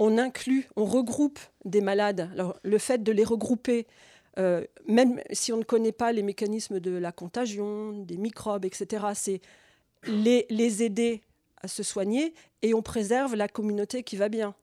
[0.00, 2.30] on inclut, on regroupe des malades.
[2.32, 3.86] Alors, le fait de les regrouper,
[4.38, 9.08] euh, même si on ne connaît pas les mécanismes de la contagion, des microbes, etc.,
[9.14, 9.42] c'est
[10.06, 11.20] les, les aider
[11.60, 12.32] à se soigner
[12.62, 14.54] et on préserve la communauté qui va bien.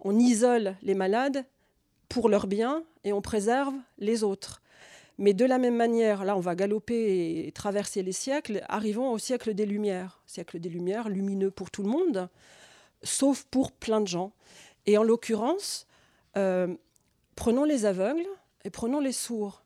[0.00, 1.44] On isole les malades
[2.08, 4.60] pour leur bien et on préserve les autres.
[5.18, 8.64] Mais de la même manière, là, on va galoper et traverser les siècles.
[8.68, 10.20] Arrivons au siècle des Lumières.
[10.26, 12.28] Siècle des Lumières, lumineux pour tout le monde,
[13.04, 14.32] sauf pour plein de gens.
[14.86, 15.86] Et en l'occurrence,
[16.36, 16.74] euh,
[17.40, 18.26] Prenons les aveugles
[18.66, 19.64] et prenons les sourds.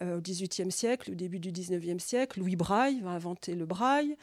[0.00, 4.16] au XVIIIe siècle, au début du XIXe siècle, Louis Braille va inventer le braille.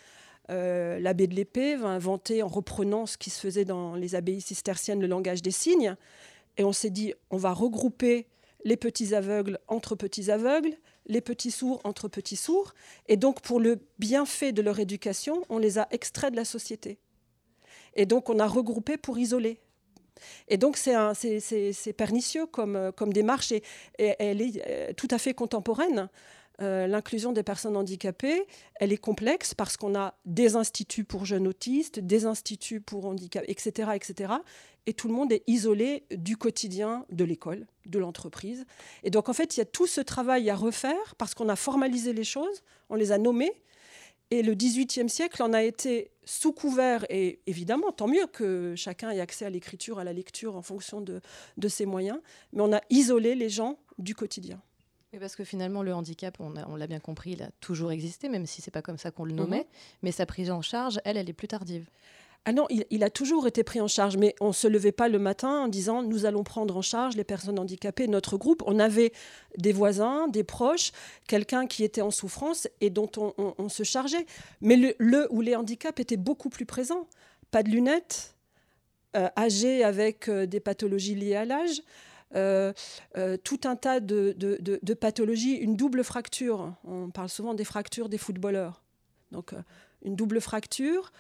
[0.47, 5.01] L'abbé de l'épée va inventer, en reprenant ce qui se faisait dans les abbayes cisterciennes,
[5.01, 5.97] le langage des signes.
[6.55, 8.27] Et on s'est dit, on va regrouper
[8.63, 12.73] les petits aveugles entre petits aveugles, les petits sourds entre petits sourds.
[13.09, 16.99] Et donc, pour le bienfait de leur éducation, on les a extraits de la société.
[17.95, 19.59] Et donc, on a regroupé pour isoler.
[20.47, 23.63] Et donc, c'est pernicieux comme, comme démarche et,
[23.97, 26.09] elle est euh, tout à fait contemporaine.
[26.61, 31.47] Euh, l'inclusion des personnes handicapées, elle est complexe parce qu'on a des instituts pour jeunes
[31.47, 34.33] autistes, des instituts pour handicap, etc., etc
[34.89, 38.65] et tout le monde est isolé du quotidien de l'école, de l'entreprise.
[39.03, 41.55] Et donc en fait, il y a tout ce travail à refaire parce qu'on a
[41.55, 43.53] formalisé les choses, on les a nommées.
[44.31, 49.09] Et le XVIIIe siècle en a été sous couvert, et évidemment, tant mieux que chacun
[49.09, 51.21] ait accès à l'écriture, à la lecture en fonction de,
[51.57, 52.19] de ses moyens,
[52.53, 54.61] mais on a isolé les gens du quotidien.
[55.11, 58.45] Oui, parce que finalement, le handicap, on, l'a bien compris, il a toujours existé, même
[58.45, 59.59] si c'est pas comme ça qu'on le nommait.
[59.59, 59.65] Mhm.
[60.03, 61.89] Mais sa prise en charge, elle, elle est plus tardive.
[62.45, 65.07] Ah non, il, a toujours été pris en charge, mais on ne se levait pas
[65.07, 68.63] le matin en disant nous allons prendre en charge les personnes handicapées, notre groupe.
[68.65, 69.11] On avait
[69.57, 70.91] des voisins, des proches,
[71.27, 74.25] quelqu'un qui était en souffrance et dont on, se chargeait.
[74.61, 77.07] Mais le, ou les handicaps étaient beaucoup plus présents.
[77.51, 78.35] Pas de lunettes,
[79.15, 81.81] euh, âgés avec euh, des pathologies liées à l'âge.
[82.35, 82.73] Euh,
[83.43, 86.73] tout un tas de, pathologies, une double fracture.
[86.83, 88.81] On parle souvent des fractures des footballeurs.
[89.31, 89.53] Donc,
[90.03, 91.11] une double fracture,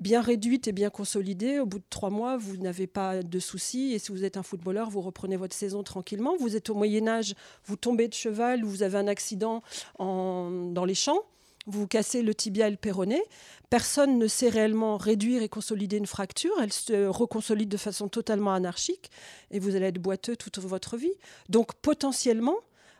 [0.00, 1.58] bien réduite et bien consolidée.
[1.60, 3.92] Au bout de trois mois, vous n'avez pas de soucis.
[3.92, 6.36] Et si vous êtes un footballeur, vous reprenez votre saison tranquillement.
[6.38, 9.62] Vous êtes au Moyen Âge, vous tombez de cheval, ou vous avez un accident
[9.98, 11.20] dans les champs,
[11.66, 13.22] vous vous cassez le tibia et le péroné.
[13.70, 16.52] Personne ne sait réellement réduire et consolider une fracture.
[16.60, 19.10] Elle se reconsolide de façon totalement anarchique
[19.50, 21.14] et vous allez être boiteux toute votre vie.
[21.48, 22.56] Donc potentiellement,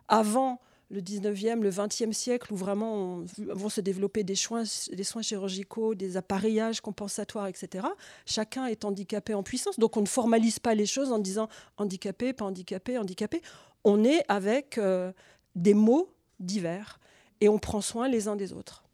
[0.08, 5.22] avant le 19e, le 20e siècle, où vraiment vont se développer des soins, des soins
[5.22, 7.86] chirurgicaux, des appareillages compensatoires, etc.
[8.26, 9.78] Chacun est handicapé en puissance.
[9.78, 13.40] Donc on ne formalise pas les choses en disant handicapé, pas handicapé, handicapé.
[13.84, 15.12] On est avec euh,
[15.54, 17.00] des mots divers
[17.40, 18.84] et on prend soin les uns des autres.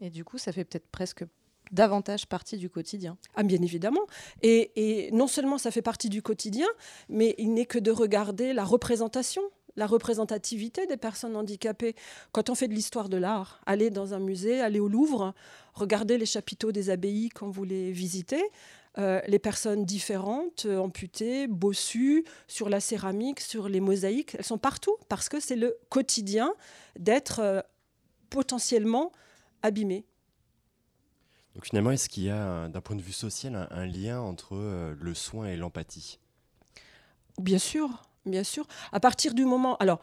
[0.00, 1.24] Et du coup, ça fait peut-être presque
[1.72, 3.16] davantage partie du quotidien.
[3.34, 4.06] Ah, bien évidemment.
[4.42, 6.68] Et, et, non seulement ça fait partie du quotidien,
[7.08, 9.42] mais il n'est que de regarder la représentation
[9.76, 11.94] la représentativité des personnes handicapées.
[12.32, 15.34] Quand on fait de l'histoire de l'art, aller dans un musée, aller au Louvre,
[15.74, 18.42] regarder les chapiteaux des abbayes quand vous les visitez,
[18.98, 24.56] euh, les personnes différentes, euh, amputées, bossues, sur la céramique, sur les mosaïques, elles sont
[24.56, 26.54] partout parce que c'est le quotidien
[26.98, 27.60] d'être euh,
[28.30, 29.12] potentiellement
[29.60, 30.06] abîmé.
[31.54, 35.14] Donc finalement, est-ce qu'il y a, d'un point de vue social, un lien entre le
[35.14, 36.18] soin et l'empathie?
[37.38, 38.66] Bien sûr, bien sûr.
[38.92, 39.76] À partir du moment.
[39.78, 40.00] Alors,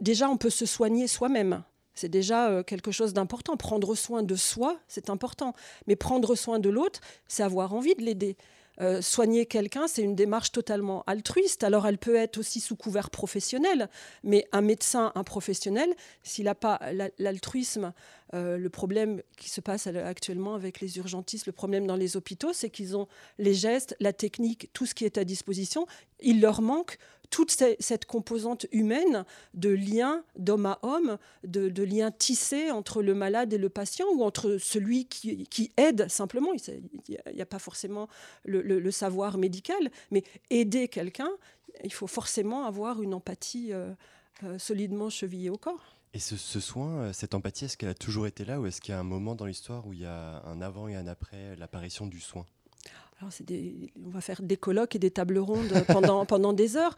[0.00, 1.62] déjà, on peut se soigner soi-même.
[1.94, 3.56] C'est déjà euh, quelque chose d'important.
[3.56, 5.54] Prendre soin de soi, c'est important.
[5.86, 8.36] Mais prendre soin de l'autre, c'est avoir envie de l'aider.
[8.80, 11.64] Euh, soigner quelqu'un, c'est une démarche totalement altruiste.
[11.64, 13.88] Alors elle peut être aussi sous couvert professionnel,
[14.22, 16.80] mais un médecin, un professionnel, s'il n'a pas
[17.18, 17.92] l'altruisme,
[18.34, 22.52] euh, le problème qui se passe actuellement avec les urgentistes, le problème dans les hôpitaux,
[22.52, 25.86] c'est qu'ils ont les gestes, la technique, tout ce qui est à disposition.
[26.20, 26.98] Il leur manque
[27.30, 33.14] toute cette composante humaine de lien d'homme à homme, de, de lien tissé entre le
[33.14, 36.52] malade et le patient ou entre celui qui, aide simplement.
[36.52, 36.82] Il
[37.34, 38.08] n'y a, pas forcément
[38.44, 41.30] le, savoir médical, mais aider quelqu'un,
[41.84, 43.92] il faut forcément avoir une empathie euh,
[44.44, 45.96] euh, solidement chevillée au corps.
[46.14, 48.80] Et ce, ce soin, euh, cette empathie, est-ce qu'elle a toujours été là ou est-ce
[48.80, 51.06] qu'il y a un moment dans l'histoire où il y a un avant et un
[51.06, 52.46] après l'apparition du soin?
[53.18, 53.32] Alors
[54.04, 56.96] on va faire des colloques et des tables rondes pendant, pendant des heures.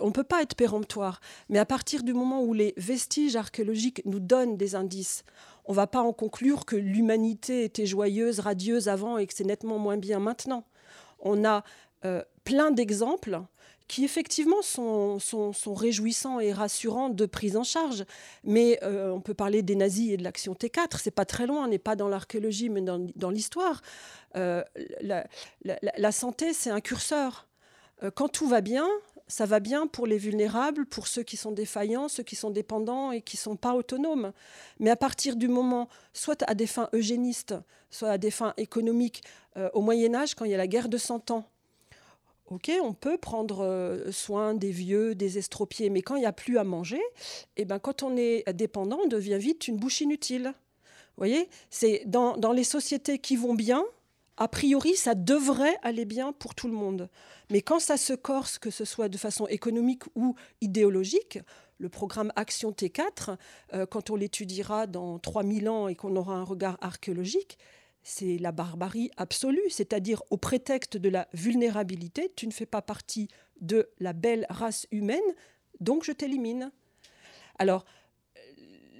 [0.00, 1.20] on ne peut pas être péremptoire.
[1.48, 5.24] Mais à partir du moment où les vestiges archéologiques nous donnent des indices,
[5.64, 9.44] on ne va pas en conclure que l'humanité était joyeuse, radieuse avant et que c'est
[9.44, 10.64] nettement moins bien maintenant.
[11.20, 11.64] On a
[12.04, 13.40] euh, plein d'exemples
[13.88, 15.18] qui effectivement sont,
[15.66, 18.04] réjouissants et rassurants de prise en charge.
[18.44, 21.64] Mais euh, on peut parler des nazis et de l'action T4, c'est pas très loin,
[21.64, 23.82] on n'est pas dans l'archéologie, mais dans, l'histoire.
[24.36, 24.62] Euh,
[25.00, 27.48] la, santé, c'est un curseur.
[28.02, 28.86] Euh, quand tout va bien,
[29.26, 33.10] ça va bien pour les vulnérables, pour ceux qui sont défaillants, ceux qui sont dépendants
[33.10, 34.32] et qui ne sont pas autonomes.
[34.80, 37.54] Mais à partir du moment, soit à des fins eugénistes,
[37.90, 39.22] soit à des fins économiques,
[39.72, 41.50] au Moyen Âge, quand il y a la guerre de Cent Ans,
[42.50, 46.32] Ok, on peut prendre euh, soin des vieux, des estropiés, mais quand il n'y a
[46.32, 47.00] plus à manger,
[47.56, 50.54] eh ben, quand on est dépendant, on devient vite une bouche inutile.
[51.18, 53.84] Vous voyez, c'est dans, les sociétés qui vont bien,
[54.38, 57.10] a priori, ça devrait aller bien pour tout le monde.
[57.50, 61.40] Mais quand ça se corse, que ce soit de façon économique ou idéologique,
[61.78, 63.36] le programme Action T4,
[63.74, 67.58] euh, quand on l'étudiera dans 3000 ans et qu'on aura un regard archéologique,
[68.02, 73.28] c'est la barbarie absolue, c'est-à-dire au prétexte de la vulnérabilité, tu ne fais pas partie
[73.60, 75.20] de la belle race humaine,
[75.80, 76.70] donc je t'élimine.
[77.58, 77.84] Alors,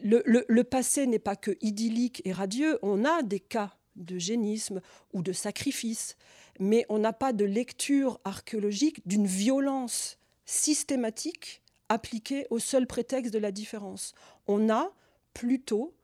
[0.03, 4.81] le, passé n'est pas que idyllique et radieux, on a des cas de génisme
[5.13, 6.17] ou de sacrifice,
[6.61, 13.39] mais on n'a pas de lecture archéologique d'une violence systématique appliquée au seul prétexte de
[13.39, 14.15] la différence.
[14.47, 14.93] On a
[15.35, 15.95] plutôt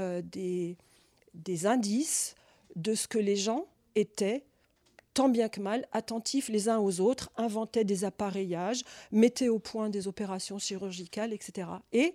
[0.00, 0.76] euh, des,
[1.34, 2.34] des indices
[2.76, 4.44] de ce que les gens étaient
[5.18, 9.90] tant bien que mal, attentifs les uns aux autres, inventaient des appareillages, mettaient au point
[9.90, 11.68] des opérations chirurgicales, etc.
[11.92, 12.14] Et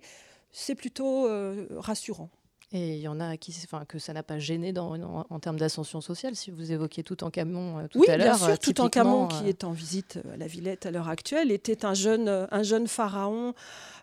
[0.52, 2.30] c'est plutôt euh, rassurant.
[2.76, 5.60] Et il y en a qui, enfin, que ça n'a pas gêné dans, en, termes
[5.60, 6.34] d'ascension sociale.
[6.34, 8.34] Si vous évoquiez tout en Camon tout à l'heure.
[8.34, 8.58] Oui, bien sûr.
[8.58, 11.84] Tout en Camon, qui euh, est en visite à la Villette à l'heure actuelle, était
[11.84, 13.54] un jeune, un jeune pharaon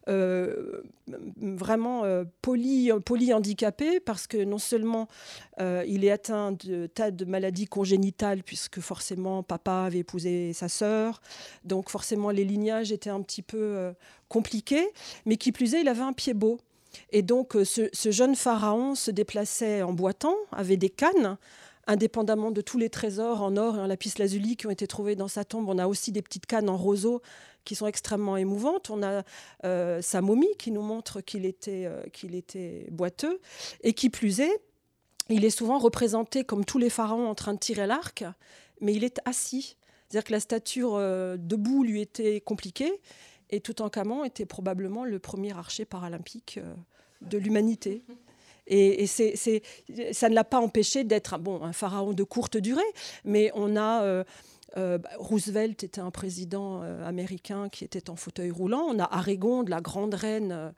[0.07, 0.83] euh,
[1.35, 2.93] vraiment euh, poly,
[3.33, 5.09] handicapé parce que non seulement
[5.59, 11.21] il est atteint de tas de maladies congénitales puisque forcément papa avait épousé sa sœur,
[11.65, 13.93] donc forcément les lignages étaient un petit peu
[14.27, 14.87] compliqués,
[15.27, 16.57] mais qui plus est, il avait un pied beau.
[17.11, 21.37] Et donc euh, ce, jeune pharaon se déplaçait en boitant, avait des cannes,
[21.87, 25.15] indépendamment de tous les trésors en or et en lapis lazuli qui ont été trouvés
[25.15, 25.67] dans sa tombe.
[25.67, 27.21] On a aussi des petites cannes en roseau
[27.65, 28.89] qui sont extrêmement émouvantes.
[28.89, 29.23] On a
[29.65, 33.39] euh, sa momie qui nous montre euh, qu'il était boiteux.
[33.83, 34.61] Et qui plus est,
[35.29, 38.23] il est souvent représenté comme tous les pharaons en train de tirer l'arc,
[38.79, 39.77] mais il est assis.
[40.07, 40.97] C'est-à-dire que la stature
[41.37, 42.99] debout lui était compliquée.
[43.51, 46.73] Et Toutankhamon était probablement le premier archer paralympique euh,
[47.21, 48.01] de l'humanité.
[48.67, 52.81] Et, ça ne l'a pas empêché d'être bon, un pharaon de courte durée,
[53.25, 54.03] mais on a...
[54.03, 54.23] Euh,
[54.77, 58.85] euh, bah, Roosevelt était un président américain qui était en fauteuil roulant.
[58.87, 60.73] On a Aragon, la grande reine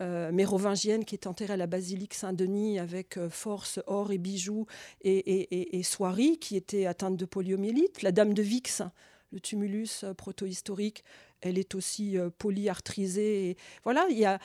[0.00, 4.66] mérovingienne qui est enterrée à la basilique Saint-Denis avec force, or et bijoux,
[5.02, 8.02] et, et, et, Soierie qui était atteinte de poliomyélite.
[8.02, 8.82] La dame de Vix,
[9.30, 11.04] le tumulus protohistorique,
[11.40, 13.56] elle est aussi euh, polyarthrisée.
[13.84, 14.38] Voilà, il y a,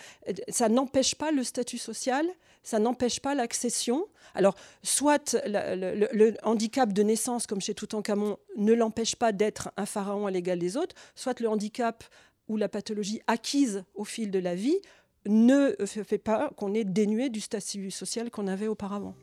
[0.50, 2.26] ça n'empêche pas le statut social,
[2.64, 4.08] ça n'empêche pas l'accession.
[4.34, 10.28] Alors, soit le, handicap de naissance, comme chez Toutankhamon, ne l'empêche pas d'être un pharaon
[10.28, 12.04] à l'égal des autres, soit le handicap
[12.48, 14.78] ou la pathologie acquise au fil de la vie
[15.26, 19.16] ne fait pas qu'on est dénué du statut social qu'on avait auparavant.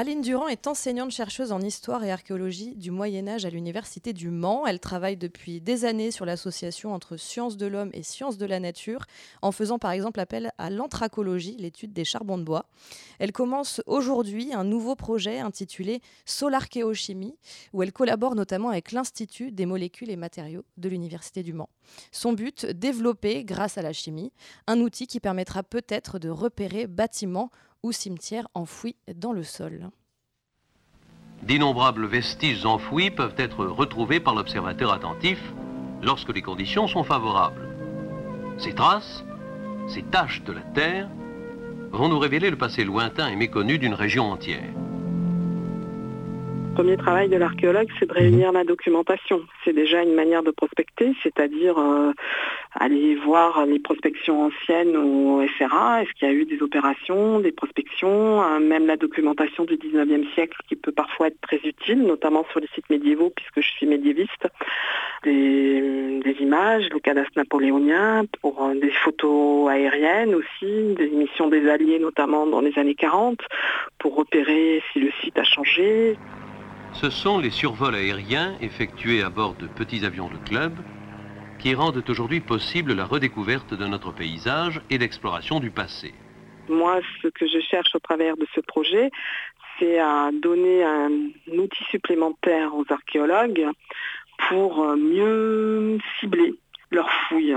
[0.00, 4.66] Aline Durand est enseignante-chercheuse en histoire et archéologie du Moyen Âge à l'Université du Mans.
[4.66, 8.60] Elle travaille depuis des années sur l'association entre sciences de l'homme et sciences de la
[8.60, 9.04] nature,
[9.42, 12.64] en faisant par exemple appel à l'anthracologie, l'étude des charbons de bois.
[13.18, 17.36] Elle commence aujourd'hui un nouveau projet intitulé Solarchéochimie,
[17.74, 21.68] où elle collabore notamment avec l'Institut des molécules et matériaux de l'Université du Mans.
[22.10, 24.32] Son but, développer, grâce à la chimie,
[24.66, 27.50] un outil qui permettra peut-être de repérer bâtiments
[27.82, 29.90] ou cimetières enfouis dans le sol.
[31.42, 35.38] D'innombrables vestiges enfouis peuvent être retrouvés par l'observateur attentif
[36.02, 37.68] lorsque les conditions sont favorables.
[38.58, 39.24] Ces traces,
[39.88, 41.08] ces taches de la Terre,
[41.92, 44.72] vont nous révéler le passé lointain et méconnu d'une région entière.
[46.80, 49.42] Le premier travail de l'archéologue, c'est de réunir la documentation.
[49.66, 52.12] C'est déjà une manière de prospecter, c'est-à-dire euh,
[52.74, 56.02] aller voir les prospections anciennes au FRA.
[56.02, 60.32] Est-ce qu'il y a eu des opérations, des prospections, euh, même la documentation du 19e
[60.32, 63.86] siècle qui peut parfois être très utile, notamment sur les sites médiévaux, puisque je suis
[63.86, 64.48] médiéviste.
[65.22, 71.68] Des, des images, le cadastre napoléonien, pour euh, des photos aériennes aussi, des émissions des
[71.68, 73.38] Alliés notamment dans les années 40,
[73.98, 76.16] pour repérer si le site a changé.
[76.92, 80.78] Ce sont les survols aériens effectués à bord de petits avions de club
[81.58, 86.14] qui rendent aujourd'hui possible la redécouverte de notre paysage et l'exploration du passé.
[86.68, 89.10] Moi, ce que je cherche au travers de ce projet,
[89.78, 91.10] c'est à donner un
[91.48, 93.66] outil supplémentaire aux archéologues
[94.48, 96.54] pour mieux cibler
[96.90, 97.56] leurs fouilles.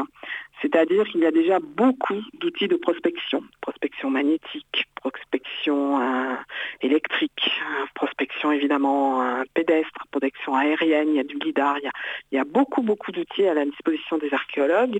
[0.63, 6.35] C'est-à-dire qu'il y a déjà beaucoup d'outils de prospection, prospection magnétique, prospection euh,
[6.81, 11.87] électrique, euh, prospection évidemment euh, pédestre, protection aérienne, il y a du lidar, il y
[11.87, 11.91] a,
[12.31, 14.99] il y a beaucoup beaucoup d'outils à la disposition des archéologues.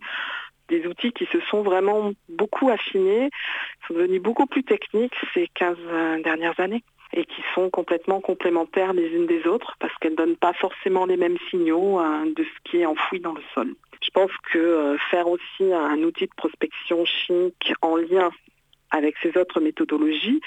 [0.68, 3.30] Des outils qui se sont vraiment beaucoup affinés,
[3.88, 5.78] sont devenus beaucoup plus techniques ces 15
[6.24, 6.84] dernières années
[7.14, 11.06] et qui sont complètement complémentaires les unes des autres parce qu'elles ne donnent pas forcément
[11.06, 12.02] les mêmes signaux
[12.36, 13.76] de ce qui est enfoui dans le sol.
[14.02, 18.32] Je pense que faire aussi un outil de prospection chimique en lien
[18.92, 20.42] avec ces autres méthodologies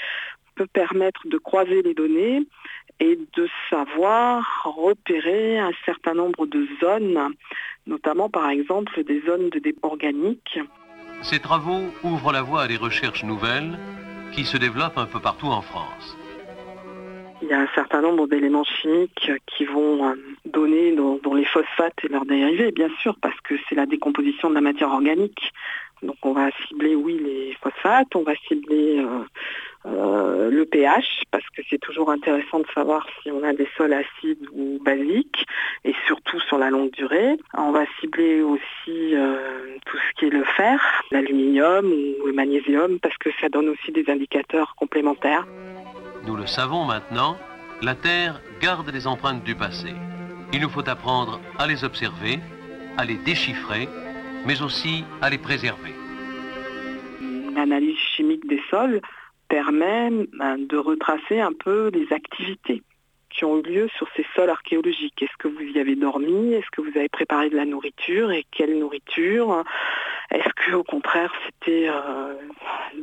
[0.56, 2.42] peut permettre de croiser les données
[2.98, 7.34] et de savoir repérer un certain nombre de zones,
[7.86, 10.58] notamment par exemple des zones de dépôt organique.
[11.22, 13.78] Ces travaux ouvrent la voie à des recherches nouvelles
[14.32, 16.16] qui se développent un peu partout en France.
[17.43, 20.14] Il y a un certain nombre d'éléments chimiques qui vont
[20.47, 24.55] donner dans, les phosphates et leurs dérivés, bien sûr, parce que c'est la décomposition de
[24.55, 25.53] la matière organique.
[26.03, 29.24] Donc on va cibler, oui, les phosphates, on va cibler euh,
[29.87, 33.95] euh, le pH, parce que c'est toujours intéressant de savoir si on a des sols
[33.95, 35.47] acides ou basiques,
[35.84, 37.37] et surtout sur la longue durée.
[37.55, 42.99] On va cibler aussi euh, tout ce qui est le fer, l'aluminium ou le magnésium,
[42.99, 45.47] parce que ça donne aussi des indicateurs complémentaires.
[46.26, 47.38] Nous le savons maintenant,
[47.82, 49.94] la Terre garde les empreintes du passé.
[50.52, 52.40] Il nous faut apprendre à les observer,
[52.96, 53.88] à les déchiffrer
[54.46, 55.92] mais aussi à les préserver.
[57.54, 59.00] L'analyse chimique des sols
[59.48, 62.82] permet ben, de retracer un peu les activités
[63.28, 65.20] qui ont eu lieu sur ces sols archéologiques.
[65.22, 66.54] Est-ce que vous y avez dormi?
[66.54, 68.30] Est-ce que vous avez préparé de la nourriture?
[68.30, 69.64] Et quelle nourriture?
[70.30, 72.34] Est-ce que au contraire c'était euh,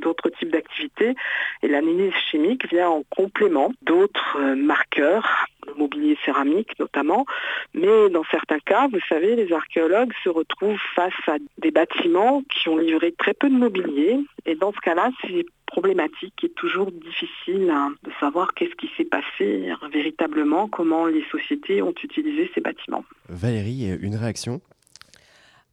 [0.02, 1.16] d'autres types d'activités?
[1.62, 7.26] Et l'analyse chimique vient en complément d'autres euh, marqueurs le mobilier céramique notamment.
[7.74, 12.70] Mais dans certains cas, vous savez, les archéologues se retrouvent face à des bâtiments qui
[12.70, 14.20] ont livré très peu de mobilier.
[14.46, 19.06] Et dans ce cas-là, c'est problématique et toujours difficile hein, de savoir qu'est-ce qui s'est
[19.06, 23.04] passé véritablement, comment les sociétés ont utilisé ces bâtiments.
[23.28, 24.62] Valérie, une réaction?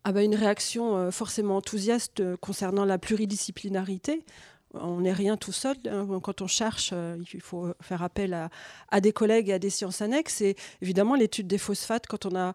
[0.05, 4.25] Ah ben une réaction euh, forcément enthousiaste euh, concernant la pluridisciplinarité
[4.73, 5.75] on n'est rien tout seul.
[5.91, 6.07] Hein.
[6.23, 8.49] Quand on cherche, euh, il faut faire appel
[8.89, 10.43] à, des collègues et à des sciences annexes.
[10.43, 12.55] Et évidemment, l'étude des phosphates, quand on a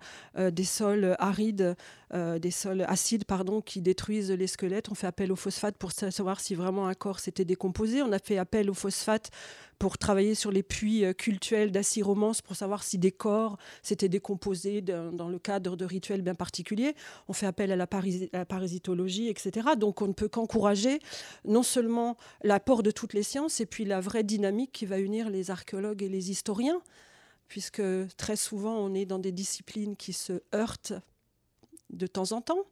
[0.49, 1.75] des sols arides,
[2.13, 5.91] euh, des sols acides pardon, qui détruisent les squelettes, on fait appel aux phosphates pour
[5.91, 8.01] savoir si vraiment un corps s'était décomposé.
[8.01, 9.31] On a fait appel aux phosphates
[9.79, 14.81] pour travailler sur les puits euh, cultuels romance pour savoir si des corps s'étaient décomposés
[14.81, 16.95] dans le cadre de rituels bien particuliers.
[17.27, 19.69] On fait appel à la, parasitologie, etc.
[19.77, 20.99] Donc on ne peut qu'encourager
[21.45, 25.29] non seulement l'apport de toutes les sciences, et puis la vraie dynamique qui va unir
[25.29, 26.81] les archéologues et les historiens,
[27.47, 27.81] puisque
[28.17, 30.93] très souvent on est dans des disciplines qui se heurtent
[31.89, 32.65] de temps en temps.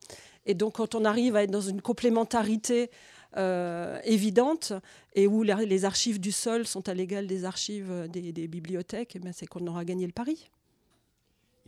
[0.46, 2.90] Et donc quand on arrive à être dans une complémentarité
[3.38, 4.74] euh, évidente
[5.16, 9.48] et où les archives du sol sont à l'égal des archives des, bibliothèques, eh c'est
[9.48, 10.50] qu'on aura gagné le pari.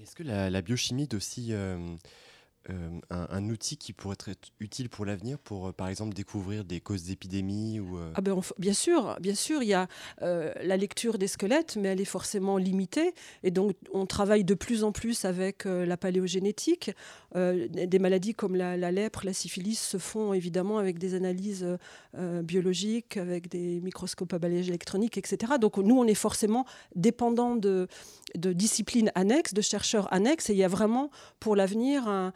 [0.01, 1.77] Est-ce que la, biochimie est aussi euh,
[2.70, 7.03] euh, un, outil qui pourrait être utile pour l'avenir, pour par exemple découvrir des causes
[7.03, 9.88] d'épidémies ou ah ben, Bien sûr, bien sûr, il y a
[10.22, 13.13] la lecture des squelettes, mais elle est forcément limitée.
[13.43, 16.91] Et donc, on travaille de plus en plus avec la paléogénétique.
[17.36, 21.66] des maladies comme la, la, lèpre, la syphilis se font évidemment avec des analyses
[22.43, 25.53] biologiques, avec des microscopes à balayage électronique, etc.
[25.59, 27.88] Donc, nous, on est forcément dépendant de,
[28.36, 30.49] de disciplines annexes, de chercheurs annexes.
[30.49, 32.34] Et il y a vraiment, pour l'avenir, un,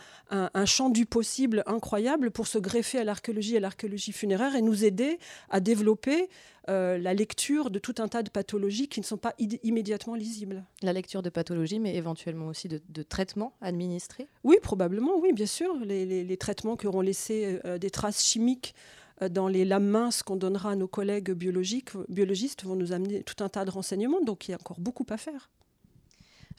[0.66, 4.86] champ du possible incroyable pour se greffer à l'archéologie et à l'archéologie funéraire et nous
[4.86, 6.30] aider à développer
[6.70, 10.64] euh, la lecture de tout un tas de pathologies qui ne sont pas immédiatement lisibles.
[10.84, 14.28] La lecture de pathologies, mais éventuellement aussi de, traitements administrés?
[14.44, 15.76] Oui, probablement, oui, bien sûr.
[15.84, 18.76] Les, traitements qui auront laissé euh, des traces chimiques
[19.22, 23.24] euh, dans les lames minces qu'on donnera à nos collègues biologiques, biologistes vont nous amener
[23.24, 25.50] tout un tas de renseignements, donc il y a encore beaucoup à faire.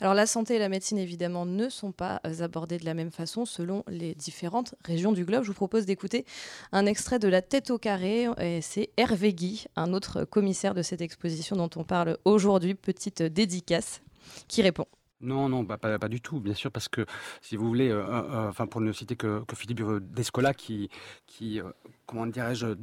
[0.01, 3.11] Alors la santé et la médecine, évidemment, ne sont pas euh, abordées de la même
[3.11, 5.42] façon selon les différentes régions du globe.
[5.42, 6.24] Je vous propose d'écouter
[6.72, 8.26] un extrait de La tête au carré.
[8.62, 12.74] C'est Hervé Guy, un autre commissaire de cette exposition dont on parle aujourd'hui.
[12.74, 14.01] Petite dédicace
[14.48, 14.86] qui répond.
[15.20, 17.05] Non, non, pas, du tout, bien sûr, parce que
[17.42, 20.88] si vous voulez, euh, euh, enfin pour ne citer que, Philippe Descola, qui
[22.11, 22.74] comment dirais-je, euh,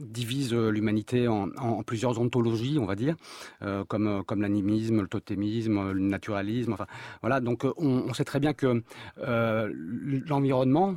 [0.00, 3.14] divise l'humanité en, plusieurs ontologies, on va dire,
[3.62, 6.72] euh, comme, euh, comme l'animisme, le totémisme, le naturalisme.
[6.72, 6.86] Enfin,
[7.20, 8.82] voilà, donc on, sait très bien que
[10.28, 10.96] l'environnement,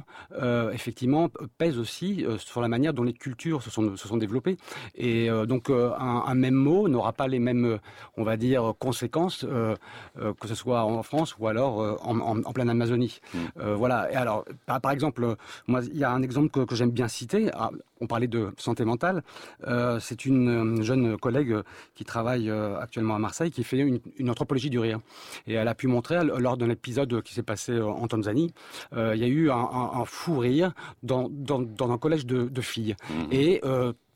[0.71, 4.57] effectivement, pèse aussi sur la manière dont les cultures se sont, se sont développées.
[4.95, 7.79] Et donc un, même mot n'aura pas les mêmes,
[8.17, 13.19] on va dire, conséquences, que ce soit en France ou alors en, en, pleine Amazonie.
[13.33, 13.71] Mmh.
[13.73, 14.11] voilà.
[14.11, 15.35] Et alors, par, exemple,
[15.67, 17.49] moi, il y a un exemple que, que j'aime bien citer
[18.01, 19.23] on parlait de santé mentale.
[19.67, 21.55] Euh, c'est une euh, jeune collègue
[21.95, 24.99] qui travaille euh, actuellement à Marseille qui fait une, anthropologie du rire.
[25.47, 28.53] Et elle a pu montrer, lors d'un épisode qui s'est passé en Tanzanie,
[28.95, 31.29] il y a eu un, fou rire dans,
[31.79, 32.95] un collège de, filles.
[33.09, 33.13] Mmh.
[33.31, 33.61] Et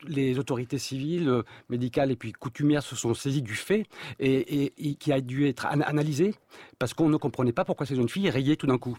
[0.07, 3.85] les autorités civiles, euh, médicales et puis coutumières se sont saisies du fait
[4.19, 6.35] et, qui a dû être analysé
[6.79, 8.97] parce qu'on ne comprenait pas pourquoi ces jeunes filles rayaient tout d'un coup.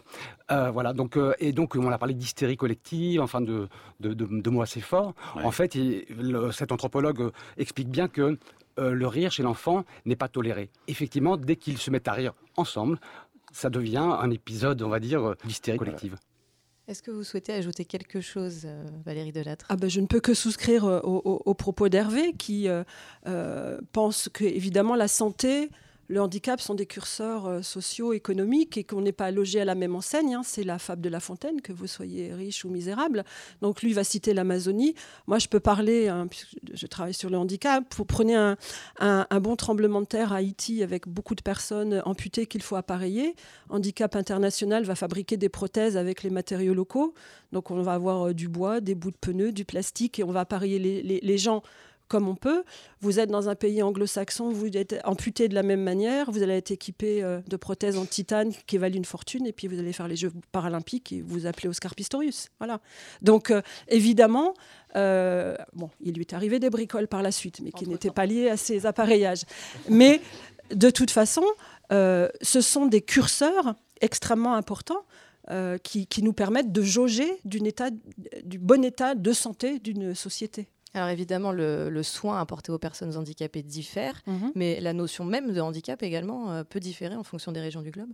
[0.50, 0.92] Euh, voilà.
[0.92, 3.68] Donc euh, et donc on a parlé d'hystérie collective, enfin de,
[4.00, 5.14] de, mots assez forts.
[5.36, 5.76] En fait,
[6.52, 8.38] cet anthropologue explique bien que
[8.78, 10.70] le rire chez l'enfant n'est pas toléré.
[10.88, 12.98] Effectivement, dès qu'ils se mettent à rire ensemble,
[13.52, 16.16] ça devient un épisode, on va dire, d'hystérie collective.
[16.88, 19.66] Est-ce que vous souhaitez ajouter quelque chose, euh, Valérie Delattre?
[19.68, 24.44] Ah ben, Je ne peux que souscrire euh, aux, propos d'Hervé qui euh, pense que,
[24.44, 25.70] évidemment, la santé
[26.08, 29.74] le handicap sont des curseurs euh, sociaux, économiques et qu'on n'est pas logé à la
[29.74, 30.34] même enseigne.
[30.34, 30.42] Hein.
[30.44, 33.24] C'est la fable de La Fontaine, que vous soyez riche ou misérable.
[33.60, 34.94] Donc lui va citer l'Amazonie.
[35.26, 36.28] Moi, je peux parler, hein,
[36.74, 37.84] je travaille sur le handicap.
[37.96, 38.56] Vous prenez un,
[39.40, 43.34] bon tremblement de terre à Haïti avec beaucoup de personnes amputées qu'il faut appareiller.
[43.70, 47.14] Handicap International va fabriquer des prothèses avec les matériaux locaux.
[47.52, 50.32] Donc on va avoir euh, du bois, des bouts de pneus, du plastique et on
[50.32, 51.62] va appareiller les gens
[52.12, 52.62] comme on peut.
[53.00, 56.58] Vous êtes dans un pays anglo-saxon, vous êtes amputé de la même manière, vous allez
[56.58, 59.94] être équipé euh, de prothèses en titane qui valent une fortune, et puis vous allez
[59.94, 62.50] faire les Jeux paralympiques et vous appelez Oscar Pistorius.
[62.58, 62.82] Voilà.
[63.22, 64.52] Donc euh, évidemment,
[64.94, 68.26] euh, bon, il lui est arrivé des bricoles par la suite, mais qui n'étaient pas
[68.26, 69.44] liées à ces appareillages.
[69.88, 70.20] Mais
[70.70, 71.44] de toute façon,
[71.90, 75.04] ce sont des curseurs extrêmement importants.
[75.82, 77.30] qui, qui, nous permettent de jauger
[77.64, 77.90] état,
[78.44, 80.68] du bon état de santé d'une société.
[80.94, 84.52] Alors évidemment, le, soin apporté aux personnes handicapées diffère, mhm.
[84.54, 87.90] mais la notion même de handicap également euh, peut différer en fonction des régions du
[87.90, 88.10] globe.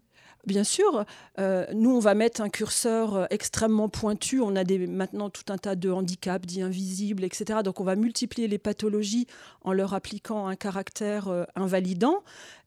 [0.46, 1.04] Bien sûr,
[1.40, 4.40] euh, nous on va mettre un curseur euh, extrêmement pointu.
[4.40, 7.60] On a des, maintenant tout un tas de handicaps dits invisibles, etc.
[7.64, 9.26] Donc on va multiplier les pathologies
[9.62, 12.22] en leur appliquant un caractère invalidant.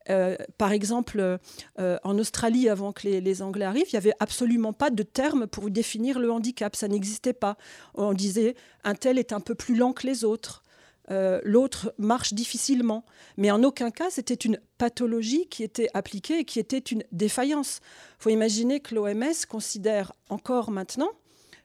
[0.09, 1.39] Euh, par exemple,
[1.79, 5.47] euh, en Australie, avant que les, Anglais arrivent, il n'y avait absolument pas de terme
[5.47, 6.75] pour définir le handicap.
[6.75, 7.57] Ça n'existait pas.
[7.93, 10.63] On disait un tel est un peu plus lent que les autres.
[11.09, 13.05] Euh, l'autre marche difficilement.
[13.37, 17.79] Mais en aucun cas, c'était une pathologie qui était appliquée et qui était une défaillance.
[18.19, 21.09] Il faut imaginer que l'OMS considère encore maintenant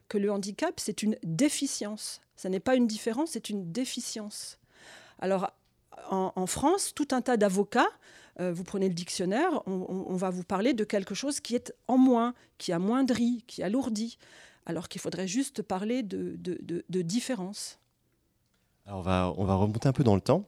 [0.09, 2.21] que le handicap, c'est une déficience.
[2.35, 4.57] Ce n'est pas une différence, c'est une déficience.
[5.19, 5.51] Alors,
[6.09, 7.89] en France, tout un tas d'avocats
[8.39, 11.97] euh, vous prenez le dictionnaire, on, va vous parler de quelque chose qui est en
[11.97, 14.17] moins, qui amoindrit, qui alourdit,
[14.65, 17.79] alors qu'il faudrait juste parler de, différence.
[18.85, 20.45] Alors on, va, on va remonter un peu dans le temps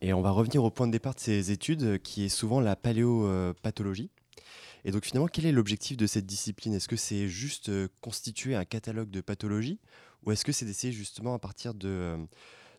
[0.00, 2.76] et on va revenir au point de départ de ces études qui est souvent la
[2.76, 4.10] paléopathologie.
[4.84, 6.72] Et donc finalement, quel est l'objectif de cette discipline?
[6.72, 9.80] Est-ce que c'est juste euh, constituer un catalogue de pathologies
[10.24, 12.16] ou est-ce que c'est d'essayer justement à partir de,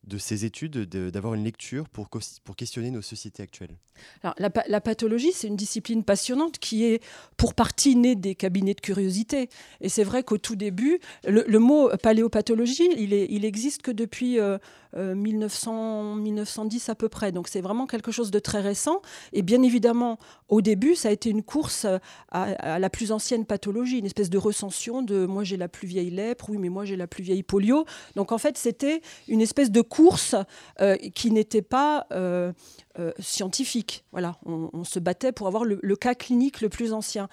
[0.06, 2.10] de ces études, d'avoir une lecture pour,
[2.44, 3.76] pour questionner nos sociétés actuelles?
[4.24, 7.04] Alors, la, pathologie, c'est une discipline passionnante qui est
[7.38, 9.50] pour partie née des cabinets de curiosité.
[9.82, 14.40] Et c'est vrai qu'au tout début, le, mot paléopathologie, il, est, il existe que depuis
[14.40, 14.60] 1900,
[14.96, 17.32] euh, 1910 euh, à peu près.
[17.32, 19.02] Donc c'est vraiment quelque chose de très récent.
[19.34, 21.86] Et bien évidemment, au début, ça a été une course
[22.32, 25.88] à, à la plus ancienne pathologie, une espèce de recension de moi j'ai la plus
[25.88, 27.86] vieille lèpre, oui mais moi j'ai la plus vieille polio.
[28.16, 30.36] Donc en fait, c'était une espèce de course
[30.82, 32.52] euh, qui n'était pas euh,
[32.98, 34.04] euh, scientifique.
[34.12, 37.30] Voilà, on, se battait pour avoir le, cas clinique le plus ancien.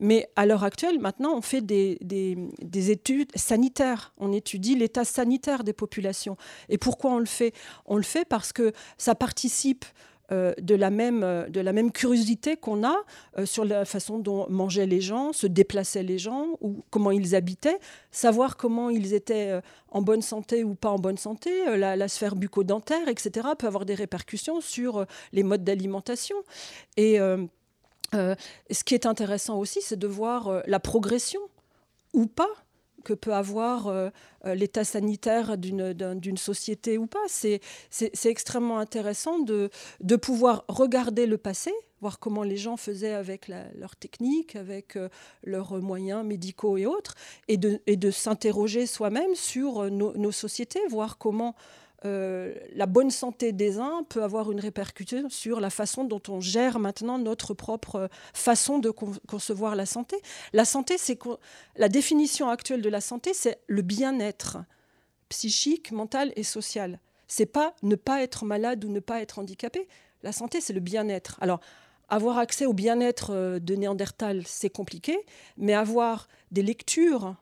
[0.00, 4.12] Mais à l'heure actuelle, maintenant, on fait des, des études sanitaires.
[4.18, 6.36] On étudie l'état sanitaire des populations.
[6.68, 7.52] Et pourquoi on le fait?
[7.86, 9.84] On le fait parce que ça participe
[10.32, 12.96] euh, de, la même, euh, de la même curiosité qu'on a
[13.36, 17.34] euh, sur la façon dont mangeaient les gens, se déplaçaient les gens, ou comment ils
[17.34, 17.78] habitaient,
[18.12, 19.60] savoir comment ils étaient
[19.90, 23.94] en bonne santé ou pas en bonne santé, la, sphère bucco-dentaire, etc., peut avoir des
[23.94, 26.36] répercussions sur les modes d'alimentation.
[26.96, 27.18] Et
[28.12, 31.40] ce qui est intéressant aussi, c'est de voir la progression
[32.12, 32.50] ou pas
[33.04, 34.10] que peut avoir euh,
[34.44, 37.18] euh, l'état sanitaire d'une société ou pas.
[37.28, 37.60] C'est
[38.24, 39.70] extrêmement intéressant de,
[40.16, 45.08] pouvoir regarder le passé, voir comment les gens faisaient avec leur technique, avec euh,
[45.44, 47.14] leurs moyens médicaux et autres,
[47.48, 51.54] et de, s'interroger soi-même sur nos, sociétés, voir comment
[52.06, 56.40] euh, la bonne santé des uns peut avoir une répercussion sur la façon dont on
[56.40, 60.16] gère maintenant notre propre façon de concevoir la santé.
[60.52, 61.18] La santé, c'est
[61.76, 64.58] la définition actuelle de la santé, c'est le bien-être
[65.28, 66.98] psychique, mental et social.
[67.28, 69.86] C'est pas ne pas être malade ou ne pas être handicapé.
[70.22, 71.38] La santé, c'est le bien-être.
[71.40, 71.60] Alors,
[72.08, 75.16] avoir accès au bien-être euh, de Néandertal, c'est compliqué,
[75.56, 77.36] mais avoir des lectures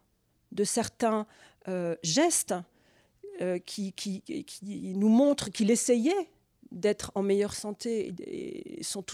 [0.53, 1.27] de certains
[1.69, 2.55] euh, gestes
[3.41, 4.23] euh, qui, qui,
[4.97, 6.31] nous montre qu'il essayait
[6.73, 9.05] d'être en meilleure santé et sont,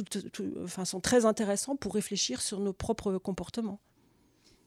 [0.62, 3.80] enfin, sont très intéressants pour réfléchir sur nos propres comportements.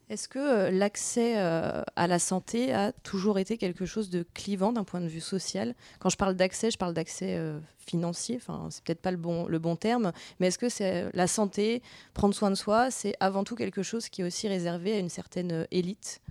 [0.09, 4.71] Est-ce que euh, l'accès euh, à la santé a toujours été quelque chose de clivant
[4.71, 5.73] d'un point de vue social?
[5.99, 7.41] Quand je parle d'accès, je parle d'accès
[7.79, 11.25] financier, enfin, c'est peut-être pas le bon, le bon terme, mais est-ce que c'est la
[11.25, 11.81] santé,
[12.13, 15.09] prendre soin de soi, c'est avant tout quelque chose qui est aussi réservé à une
[15.09, 16.21] certaine élite?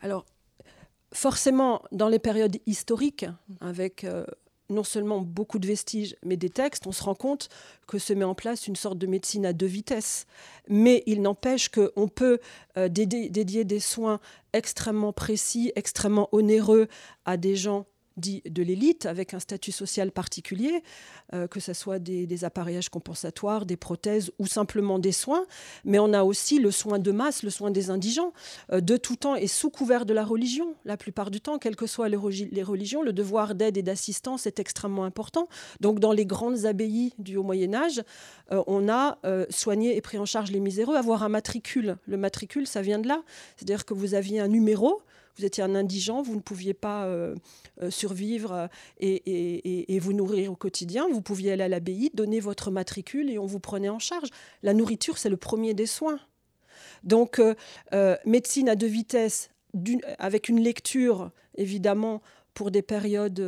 [0.00, 0.24] Alors,
[1.12, 3.26] forcément, dans les périodes historiques,
[3.60, 4.24] avec euh,
[4.70, 7.48] non seulement beaucoup de vestiges, mais des textes, on se rend compte
[7.86, 10.26] que se met en place une sorte de médecine à deux vitesses.
[10.68, 12.38] Mais il n'empêche qu'on peut
[12.76, 14.20] euh, dédier des soins
[14.52, 16.88] extrêmement précis, extrêmement onéreux
[17.24, 17.86] à des gens
[18.16, 20.82] dit de l'élite, avec un statut social particulier,
[21.34, 25.44] euh, que ce soit des, appareillages compensatoires, des prothèses ou simplement des soins.
[25.84, 28.32] Mais on a aussi le soin de masse, le soin des indigents,
[28.72, 30.74] euh, de tout temps et sous couvert de la religion.
[30.84, 34.58] La plupart du temps, quelles que soient les, religions, le devoir d'aide et d'assistance est
[34.58, 35.48] extrêmement important.
[35.80, 38.02] Donc dans les grandes abbayes du Haut Moyen Âge,
[38.50, 39.18] euh, on a
[39.50, 40.96] soigné et pris en charge les miséreux.
[40.96, 43.22] Avoir un matricule, le matricule, ça vient de là.
[43.56, 45.02] C'est-à-dire que vous aviez un numéro
[45.36, 47.34] vous étiez un indigent, vous ne pouviez pas euh,
[47.82, 48.68] euh, survivre euh,
[49.00, 51.08] et, vous nourrir au quotidien.
[51.10, 54.28] Vous pouviez aller à l'abbaye, donner votre matricule et on vous prenait en charge.
[54.62, 56.20] La nourriture, c'est le premier des soins.
[57.04, 57.40] Donc,
[58.24, 59.50] médecine à deux vitesses,
[60.18, 62.22] avec une lecture, évidemment,
[62.54, 63.42] pour des périodes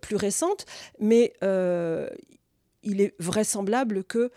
[0.00, 0.64] plus récentes,
[0.98, 4.30] mais il est vraisemblable que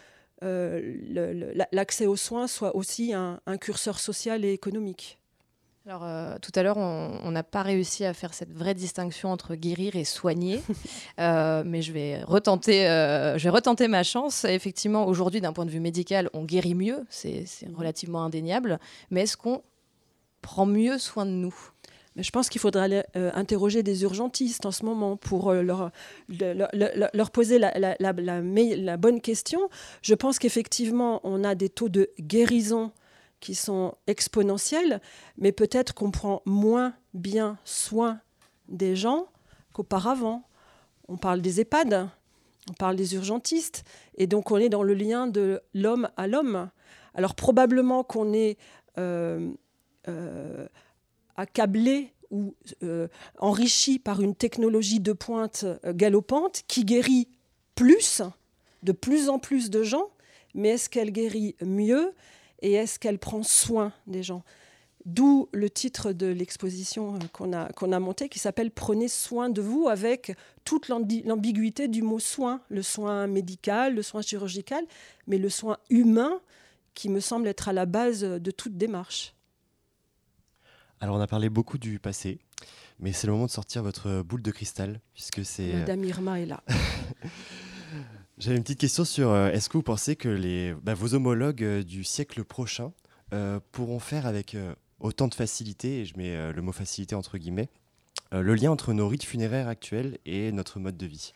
[1.72, 5.18] l'accès aux soins soit aussi un curseur social et économique.
[5.88, 9.56] Alors, euh, tout à l'heure, on n'a pas réussi à faire cette vraie distinction entre
[9.56, 10.62] guérir et soigner,
[11.22, 14.44] euh, mais je vais, retenter, euh, je vais retenter ma chance.
[14.44, 18.80] Effectivement, aujourd'hui, d'un point de vue médical, on guérit mieux, c'est relativement indéniable,
[19.12, 19.62] mais est-ce qu'on
[20.42, 21.56] prend mieux soin de nous?
[22.18, 25.92] Je pense qu'il faudra aller, interroger des urgentistes en ce moment pour leur,
[26.28, 29.70] leur, poser la, la, bonne question.
[30.02, 32.92] Je pense qu'effectivement, on a des taux de guérison
[33.40, 35.02] qui sont exponentielles,
[35.38, 38.20] mais peut-être qu'on prend moins bien soin
[38.68, 39.28] des gens
[39.74, 40.44] qu'auparavant.
[41.08, 42.10] On parle des EHPAD,
[42.70, 43.84] on parle des urgentistes,
[44.16, 46.70] et donc on est dans le lien de l'homme à l'homme.
[47.14, 48.58] Alors probablement qu'on est
[48.98, 49.52] euh,
[50.08, 50.68] euh,
[51.36, 53.08] accablé ou euh,
[53.40, 57.30] enrichi par une technologie de pointe galopante qui guérit
[57.76, 58.22] plus,
[58.84, 60.10] de plus en plus de gens,
[60.54, 62.14] mais est-ce qu'elle guérit mieux?
[62.62, 64.44] Et est-ce qu'elle prend soin des gens?
[65.06, 69.50] D'où le titre de l'exposition euh, qu'on a, qu'on a montée qui s'appelle Prenez soin
[69.50, 70.36] de vous avec
[70.66, 74.84] toute l'ambiguïté du mot soin, le soin médical, le soin chirurgical,
[75.28, 76.42] mais le soin humain
[76.94, 79.34] qui me semble être à la base de toute démarche.
[81.00, 82.40] Alors on a parlé beaucoup du passé,
[83.00, 85.74] Mais c'est le moment de sortir votre boule de cristal, puisque c'est...
[85.74, 86.64] Madame Irma est là.
[88.38, 92.04] J'avais une petite question sur est-ce que vous pensez que les, bah, vos homologues du
[92.04, 92.92] siècle prochain
[93.72, 94.56] pourront faire avec
[95.00, 97.70] autant de facilité, et je mets le mot facilité entre guillemets,
[98.32, 101.34] le lien entre nos rites funéraires actuels et notre mode de vie?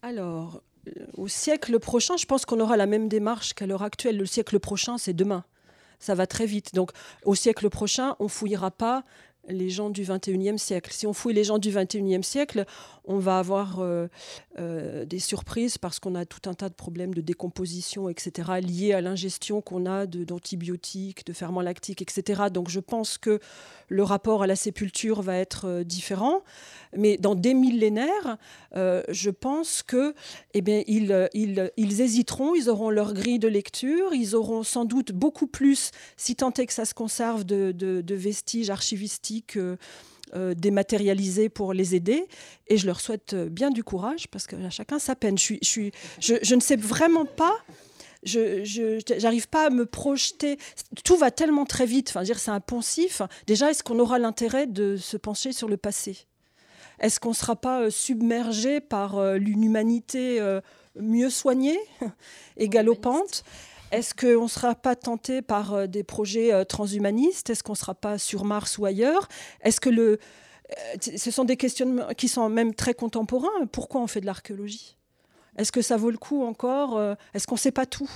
[0.00, 0.62] Alors,
[1.16, 4.16] au siècle prochain, je pense qu'on aura la même démarche qu'à l'heure actuelle.
[4.16, 5.44] Le siècle prochain, c'est demain.
[5.98, 6.74] Ça va très vite.
[6.74, 6.92] Donc,
[7.24, 9.04] au siècle prochain, on fouillera pas
[9.48, 10.92] les gens du 21e siècle.
[10.92, 12.66] Si on fouille les gens du 21e siècle,
[13.04, 14.08] on va avoir euh,
[14.58, 18.92] euh, des surprises parce qu'on a tout un tas de problèmes de décomposition, etc., liés
[18.92, 22.44] à l'ingestion qu'on a d'antibiotiques, de, ferments lactiques, etc.
[22.52, 23.40] Donc je pense que
[23.88, 26.42] le rapport à la sépulture va être euh, différent.
[26.96, 28.38] Mais dans des millénaires,
[28.74, 30.14] je pense que,
[30.54, 35.12] eh bien, ils, ils, hésiteront, ils auront leur grille de lecture, ils auront sans doute
[35.12, 39.76] beaucoup plus, si tant est que ça se conserve, de, vestiges archivistiques euh,
[40.34, 42.26] dématérialisés pour les aider.
[42.68, 45.38] Et je leur souhaite euh, bien du courage parce que chacun sa peine.
[45.38, 47.56] Je, suis, je, je, ne sais vraiment pas.
[48.22, 50.58] Je n'arrive pas à me projeter.
[51.04, 52.10] Tout va tellement très vite.
[52.10, 53.22] Enfin, dire c'est un poncif.
[53.46, 56.26] Déjà, est-ce qu'on aura l'intérêt de se pencher sur le passé?
[57.00, 60.40] Est-ce qu'on ne sera pas euh, submergé par l'inhumanité
[60.96, 61.78] mieux soignée
[62.56, 63.44] et galopante?
[63.90, 67.50] Est-ce qu'on ne sera pas tenté par euh, des projets euh, transhumanistes?
[67.50, 69.28] Est-ce qu'on ne sera pas sur Mars ou ailleurs?
[69.62, 70.18] Est-ce que le...
[70.70, 73.66] Euh, ce sont des questions qui sont même très contemporains.
[73.72, 74.96] Pourquoi on fait de l'archéologie?
[75.56, 77.00] Est-ce que ça vaut le coup encore
[77.34, 78.10] Est-ce qu'on ne sait pas tout?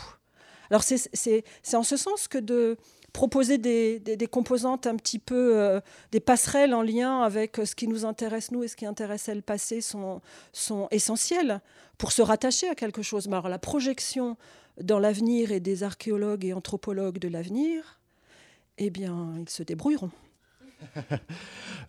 [0.70, 1.44] Alors c'est
[1.74, 2.76] en ce sens que de
[3.12, 5.80] proposer des, des, composantes un petit peu,
[6.12, 9.42] des passerelles en lien avec ce qui nous intéresse nous et ce qui intéressait le
[9.42, 10.20] passé sont,
[10.52, 11.60] sont essentielles
[11.98, 13.26] pour se rattacher à quelque chose.
[13.26, 14.36] alors la projection
[14.80, 18.00] dans l'avenir et des archéologues et anthropologues de l'avenir,
[18.78, 20.10] eh bien, ils se débrouilleront.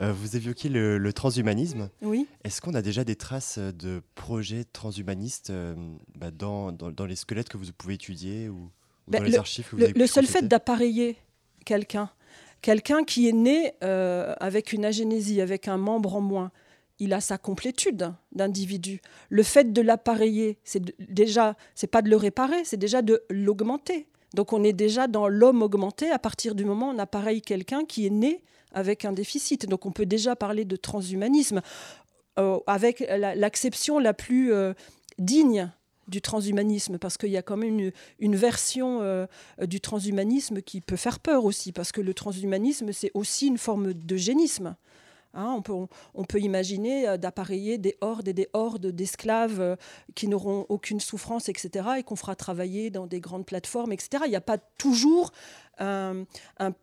[0.01, 1.87] Euh, vous évoquiez le, le transhumanisme.
[2.01, 2.25] Oui.
[2.43, 5.75] Est-ce qu'on a déjà des traces de projets transhumanistes euh,
[6.15, 8.71] bah, dans, dans, les squelettes que vous pouvez étudier ou,
[9.07, 11.17] ben, dans les le, archives que vous avez Le seul fait d'appareiller
[11.63, 12.09] quelqu'un,
[12.63, 16.51] quelqu'un qui est né euh, avec une agénésie, avec un membre en moins,
[16.99, 19.01] il a sa complétude d'individu.
[19.29, 24.07] Le fait de l'appareiller, c'est déjà, c'est pas de le réparer, c'est déjà de l'augmenter.
[24.33, 27.85] Donc on est déjà dans l'homme augmenté à partir du moment où on appareille quelqu'un
[27.85, 29.67] qui est né avec un déficit.
[29.67, 31.61] Donc on peut déjà parler de transhumanisme
[32.39, 34.73] euh, avec l'acception la, plus euh,
[35.19, 35.71] digne
[36.07, 39.25] du transhumanisme, parce qu'il y a quand même une, version euh,
[39.61, 43.93] du transhumanisme qui peut faire peur aussi, parce que le transhumanisme, c'est aussi une forme
[43.93, 44.75] d'eugénisme.
[45.35, 45.63] Hein,
[46.13, 49.75] on, peut, imaginer euh, d'appareiller des hordes et des hordes d'esclaves euh,
[50.13, 54.25] qui n'auront aucune souffrance, etc., et qu'on fera travailler dans des grandes plateformes, etc.
[54.25, 55.31] Il n'y a pas toujours
[55.79, 56.25] un,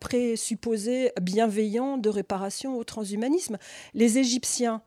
[0.01, 3.57] présupposé bienveillant de réparation au transhumanisme.
[3.93, 4.81] Les Égyptiens,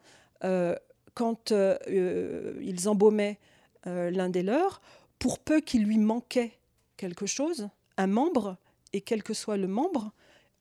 [0.44, 0.74] euh,
[1.14, 1.54] quand
[1.88, 3.38] ils embaumaient
[3.86, 4.82] l'un des leurs,
[5.18, 6.58] pour peu qu'il lui manquait
[6.98, 8.58] quelque chose, un membre,
[8.92, 10.12] et quel que soit le membre,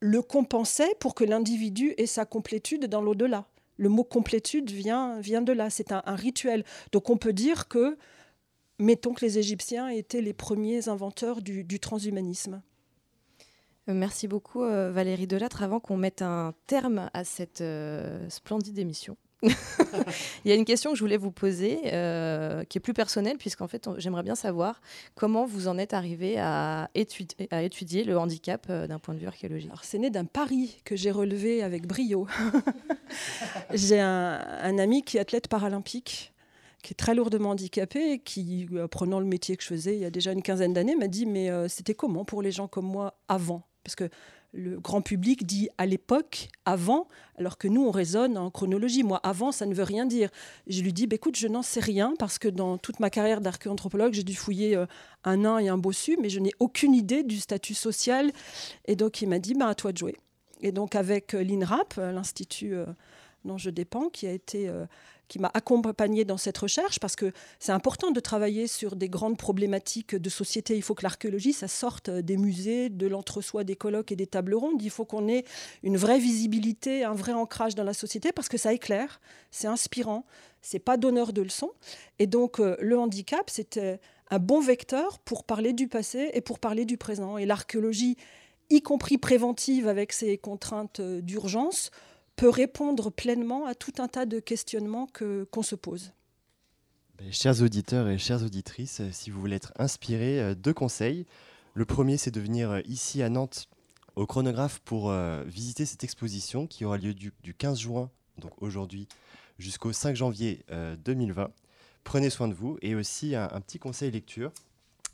[0.04, 3.48] le compensait pour que l'individu ait sa complétude dans l'au-delà.
[3.78, 6.66] Le mot complétude vient, vient de là, c'est un, rituel.
[6.92, 7.98] Donc on peut dire que,
[8.80, 12.62] mettons que les Égyptiens étaient les premiers inventeurs du, transhumanisme.
[13.88, 15.64] Euh, merci beaucoup euh, Valérie Delattre.
[15.64, 19.16] Avant qu'on mette un terme à cette euh, splendide émission,
[20.46, 23.38] Il y a une question que je voulais vous poser, euh, qui est plus personnelle,
[23.38, 24.82] puisqu'en fait, j'aimerais bien savoir
[25.16, 29.70] comment vous en êtes arrivé à, étudier, le handicap euh, d'un point de vue archéologique.
[29.70, 32.28] Alors, c'est né d'un pari que j'ai relevé avec brio.
[33.74, 36.32] j'ai un, ami qui est athlète paralympique
[36.82, 40.10] qui est très lourdement handicapé, qui, apprenant le métier que je faisais il y a
[40.10, 43.16] déjà une quinzaine d'années, m'a dit Mais euh, c'était comment pour les gens comme moi
[43.30, 43.64] avant?
[43.86, 44.10] Parce que
[44.54, 49.04] le grand public dit à l'époque, avant, alors que nous, on raisonne en chronologie.
[49.04, 50.30] Moi, avant, ça ne veut rien dire.
[50.68, 53.42] Je lui dis, bah, écoute, je n'en sais rien, parce que dans toute ma carrière
[53.42, 54.86] d'archéanthropologue, j'ai dû fouiller euh,
[55.24, 58.32] un nain et un bossu, mais je n'ai aucune idée du statut social.
[58.86, 60.16] Et donc, il m'a dit, bah, à toi de jouer.
[60.62, 62.76] Et donc, avec euh, l'INRAP, euh, l'Institut
[63.44, 64.72] dont je dépends, qui a été
[65.28, 69.38] qui m'a accompagné dans cette recherche parce que c'est important de travailler sur des grandes
[69.38, 70.76] problématiques de société.
[70.76, 74.54] Il faut que l'archéologie, ça sorte des musées, de l'entre-soi des colloques et des tables
[74.54, 74.82] rondes.
[74.82, 75.46] Il faut qu'on ait
[75.82, 79.22] une vraie visibilité, un vrai ancrage dans la société parce que ça éclaire,
[79.52, 80.26] c'est inspirant,
[80.62, 81.72] c'est pas donneur de leçons.
[82.20, 84.00] Et donc euh, le handicap, c'était
[84.30, 87.38] un bon vecteur pour parler du passé et pour parler du présent.
[87.38, 88.18] Et l'archéologie,
[88.70, 91.92] y compris préventive avec ses contraintes euh, d'urgence,
[92.36, 96.12] peut répondre pleinement à tout un tas de questionnements que, qu'on se pose.
[97.20, 101.28] Ben, chers auditeurs et chères auditrices, euh, si vous voulez être inspirés, euh, deux conseils.
[101.76, 103.70] Le premier, c'est de venir euh, ici à Nantes
[104.16, 105.12] au chronographe pour
[105.48, 109.08] visiter cette exposition qui aura lieu du, 15 juin, donc aujourd'hui,
[109.58, 110.64] jusqu'au 5 janvier
[111.04, 111.50] 2020.
[112.04, 114.52] Prenez soin de vous et aussi un, petit conseil lecture.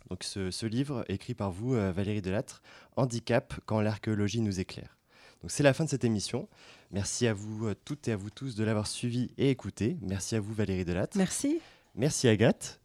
[0.10, 2.62] Donc ce, livre écrit par vous, Valérie Delattre,
[2.98, 4.98] Handicap quand l'archéologie nous éclaire.
[5.42, 6.50] Donc c'est la fin de cette émission.
[6.92, 9.98] Merci à vous toutes et à vous tous de l'avoir suivi et écouté.
[10.02, 11.18] Merci à vous Valérie Delattre.
[11.18, 11.60] Merci.
[11.96, 12.80] Merci Agathe.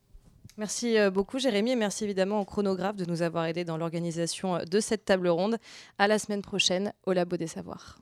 [0.57, 4.57] Merci euh, beaucoup Jérémy et merci évidemment au chronographe de nous avoir aidés dans l'organisation
[4.57, 5.59] euh, de cette table ronde.
[5.98, 7.98] À la semaine prochaine au Labo des Savoirs.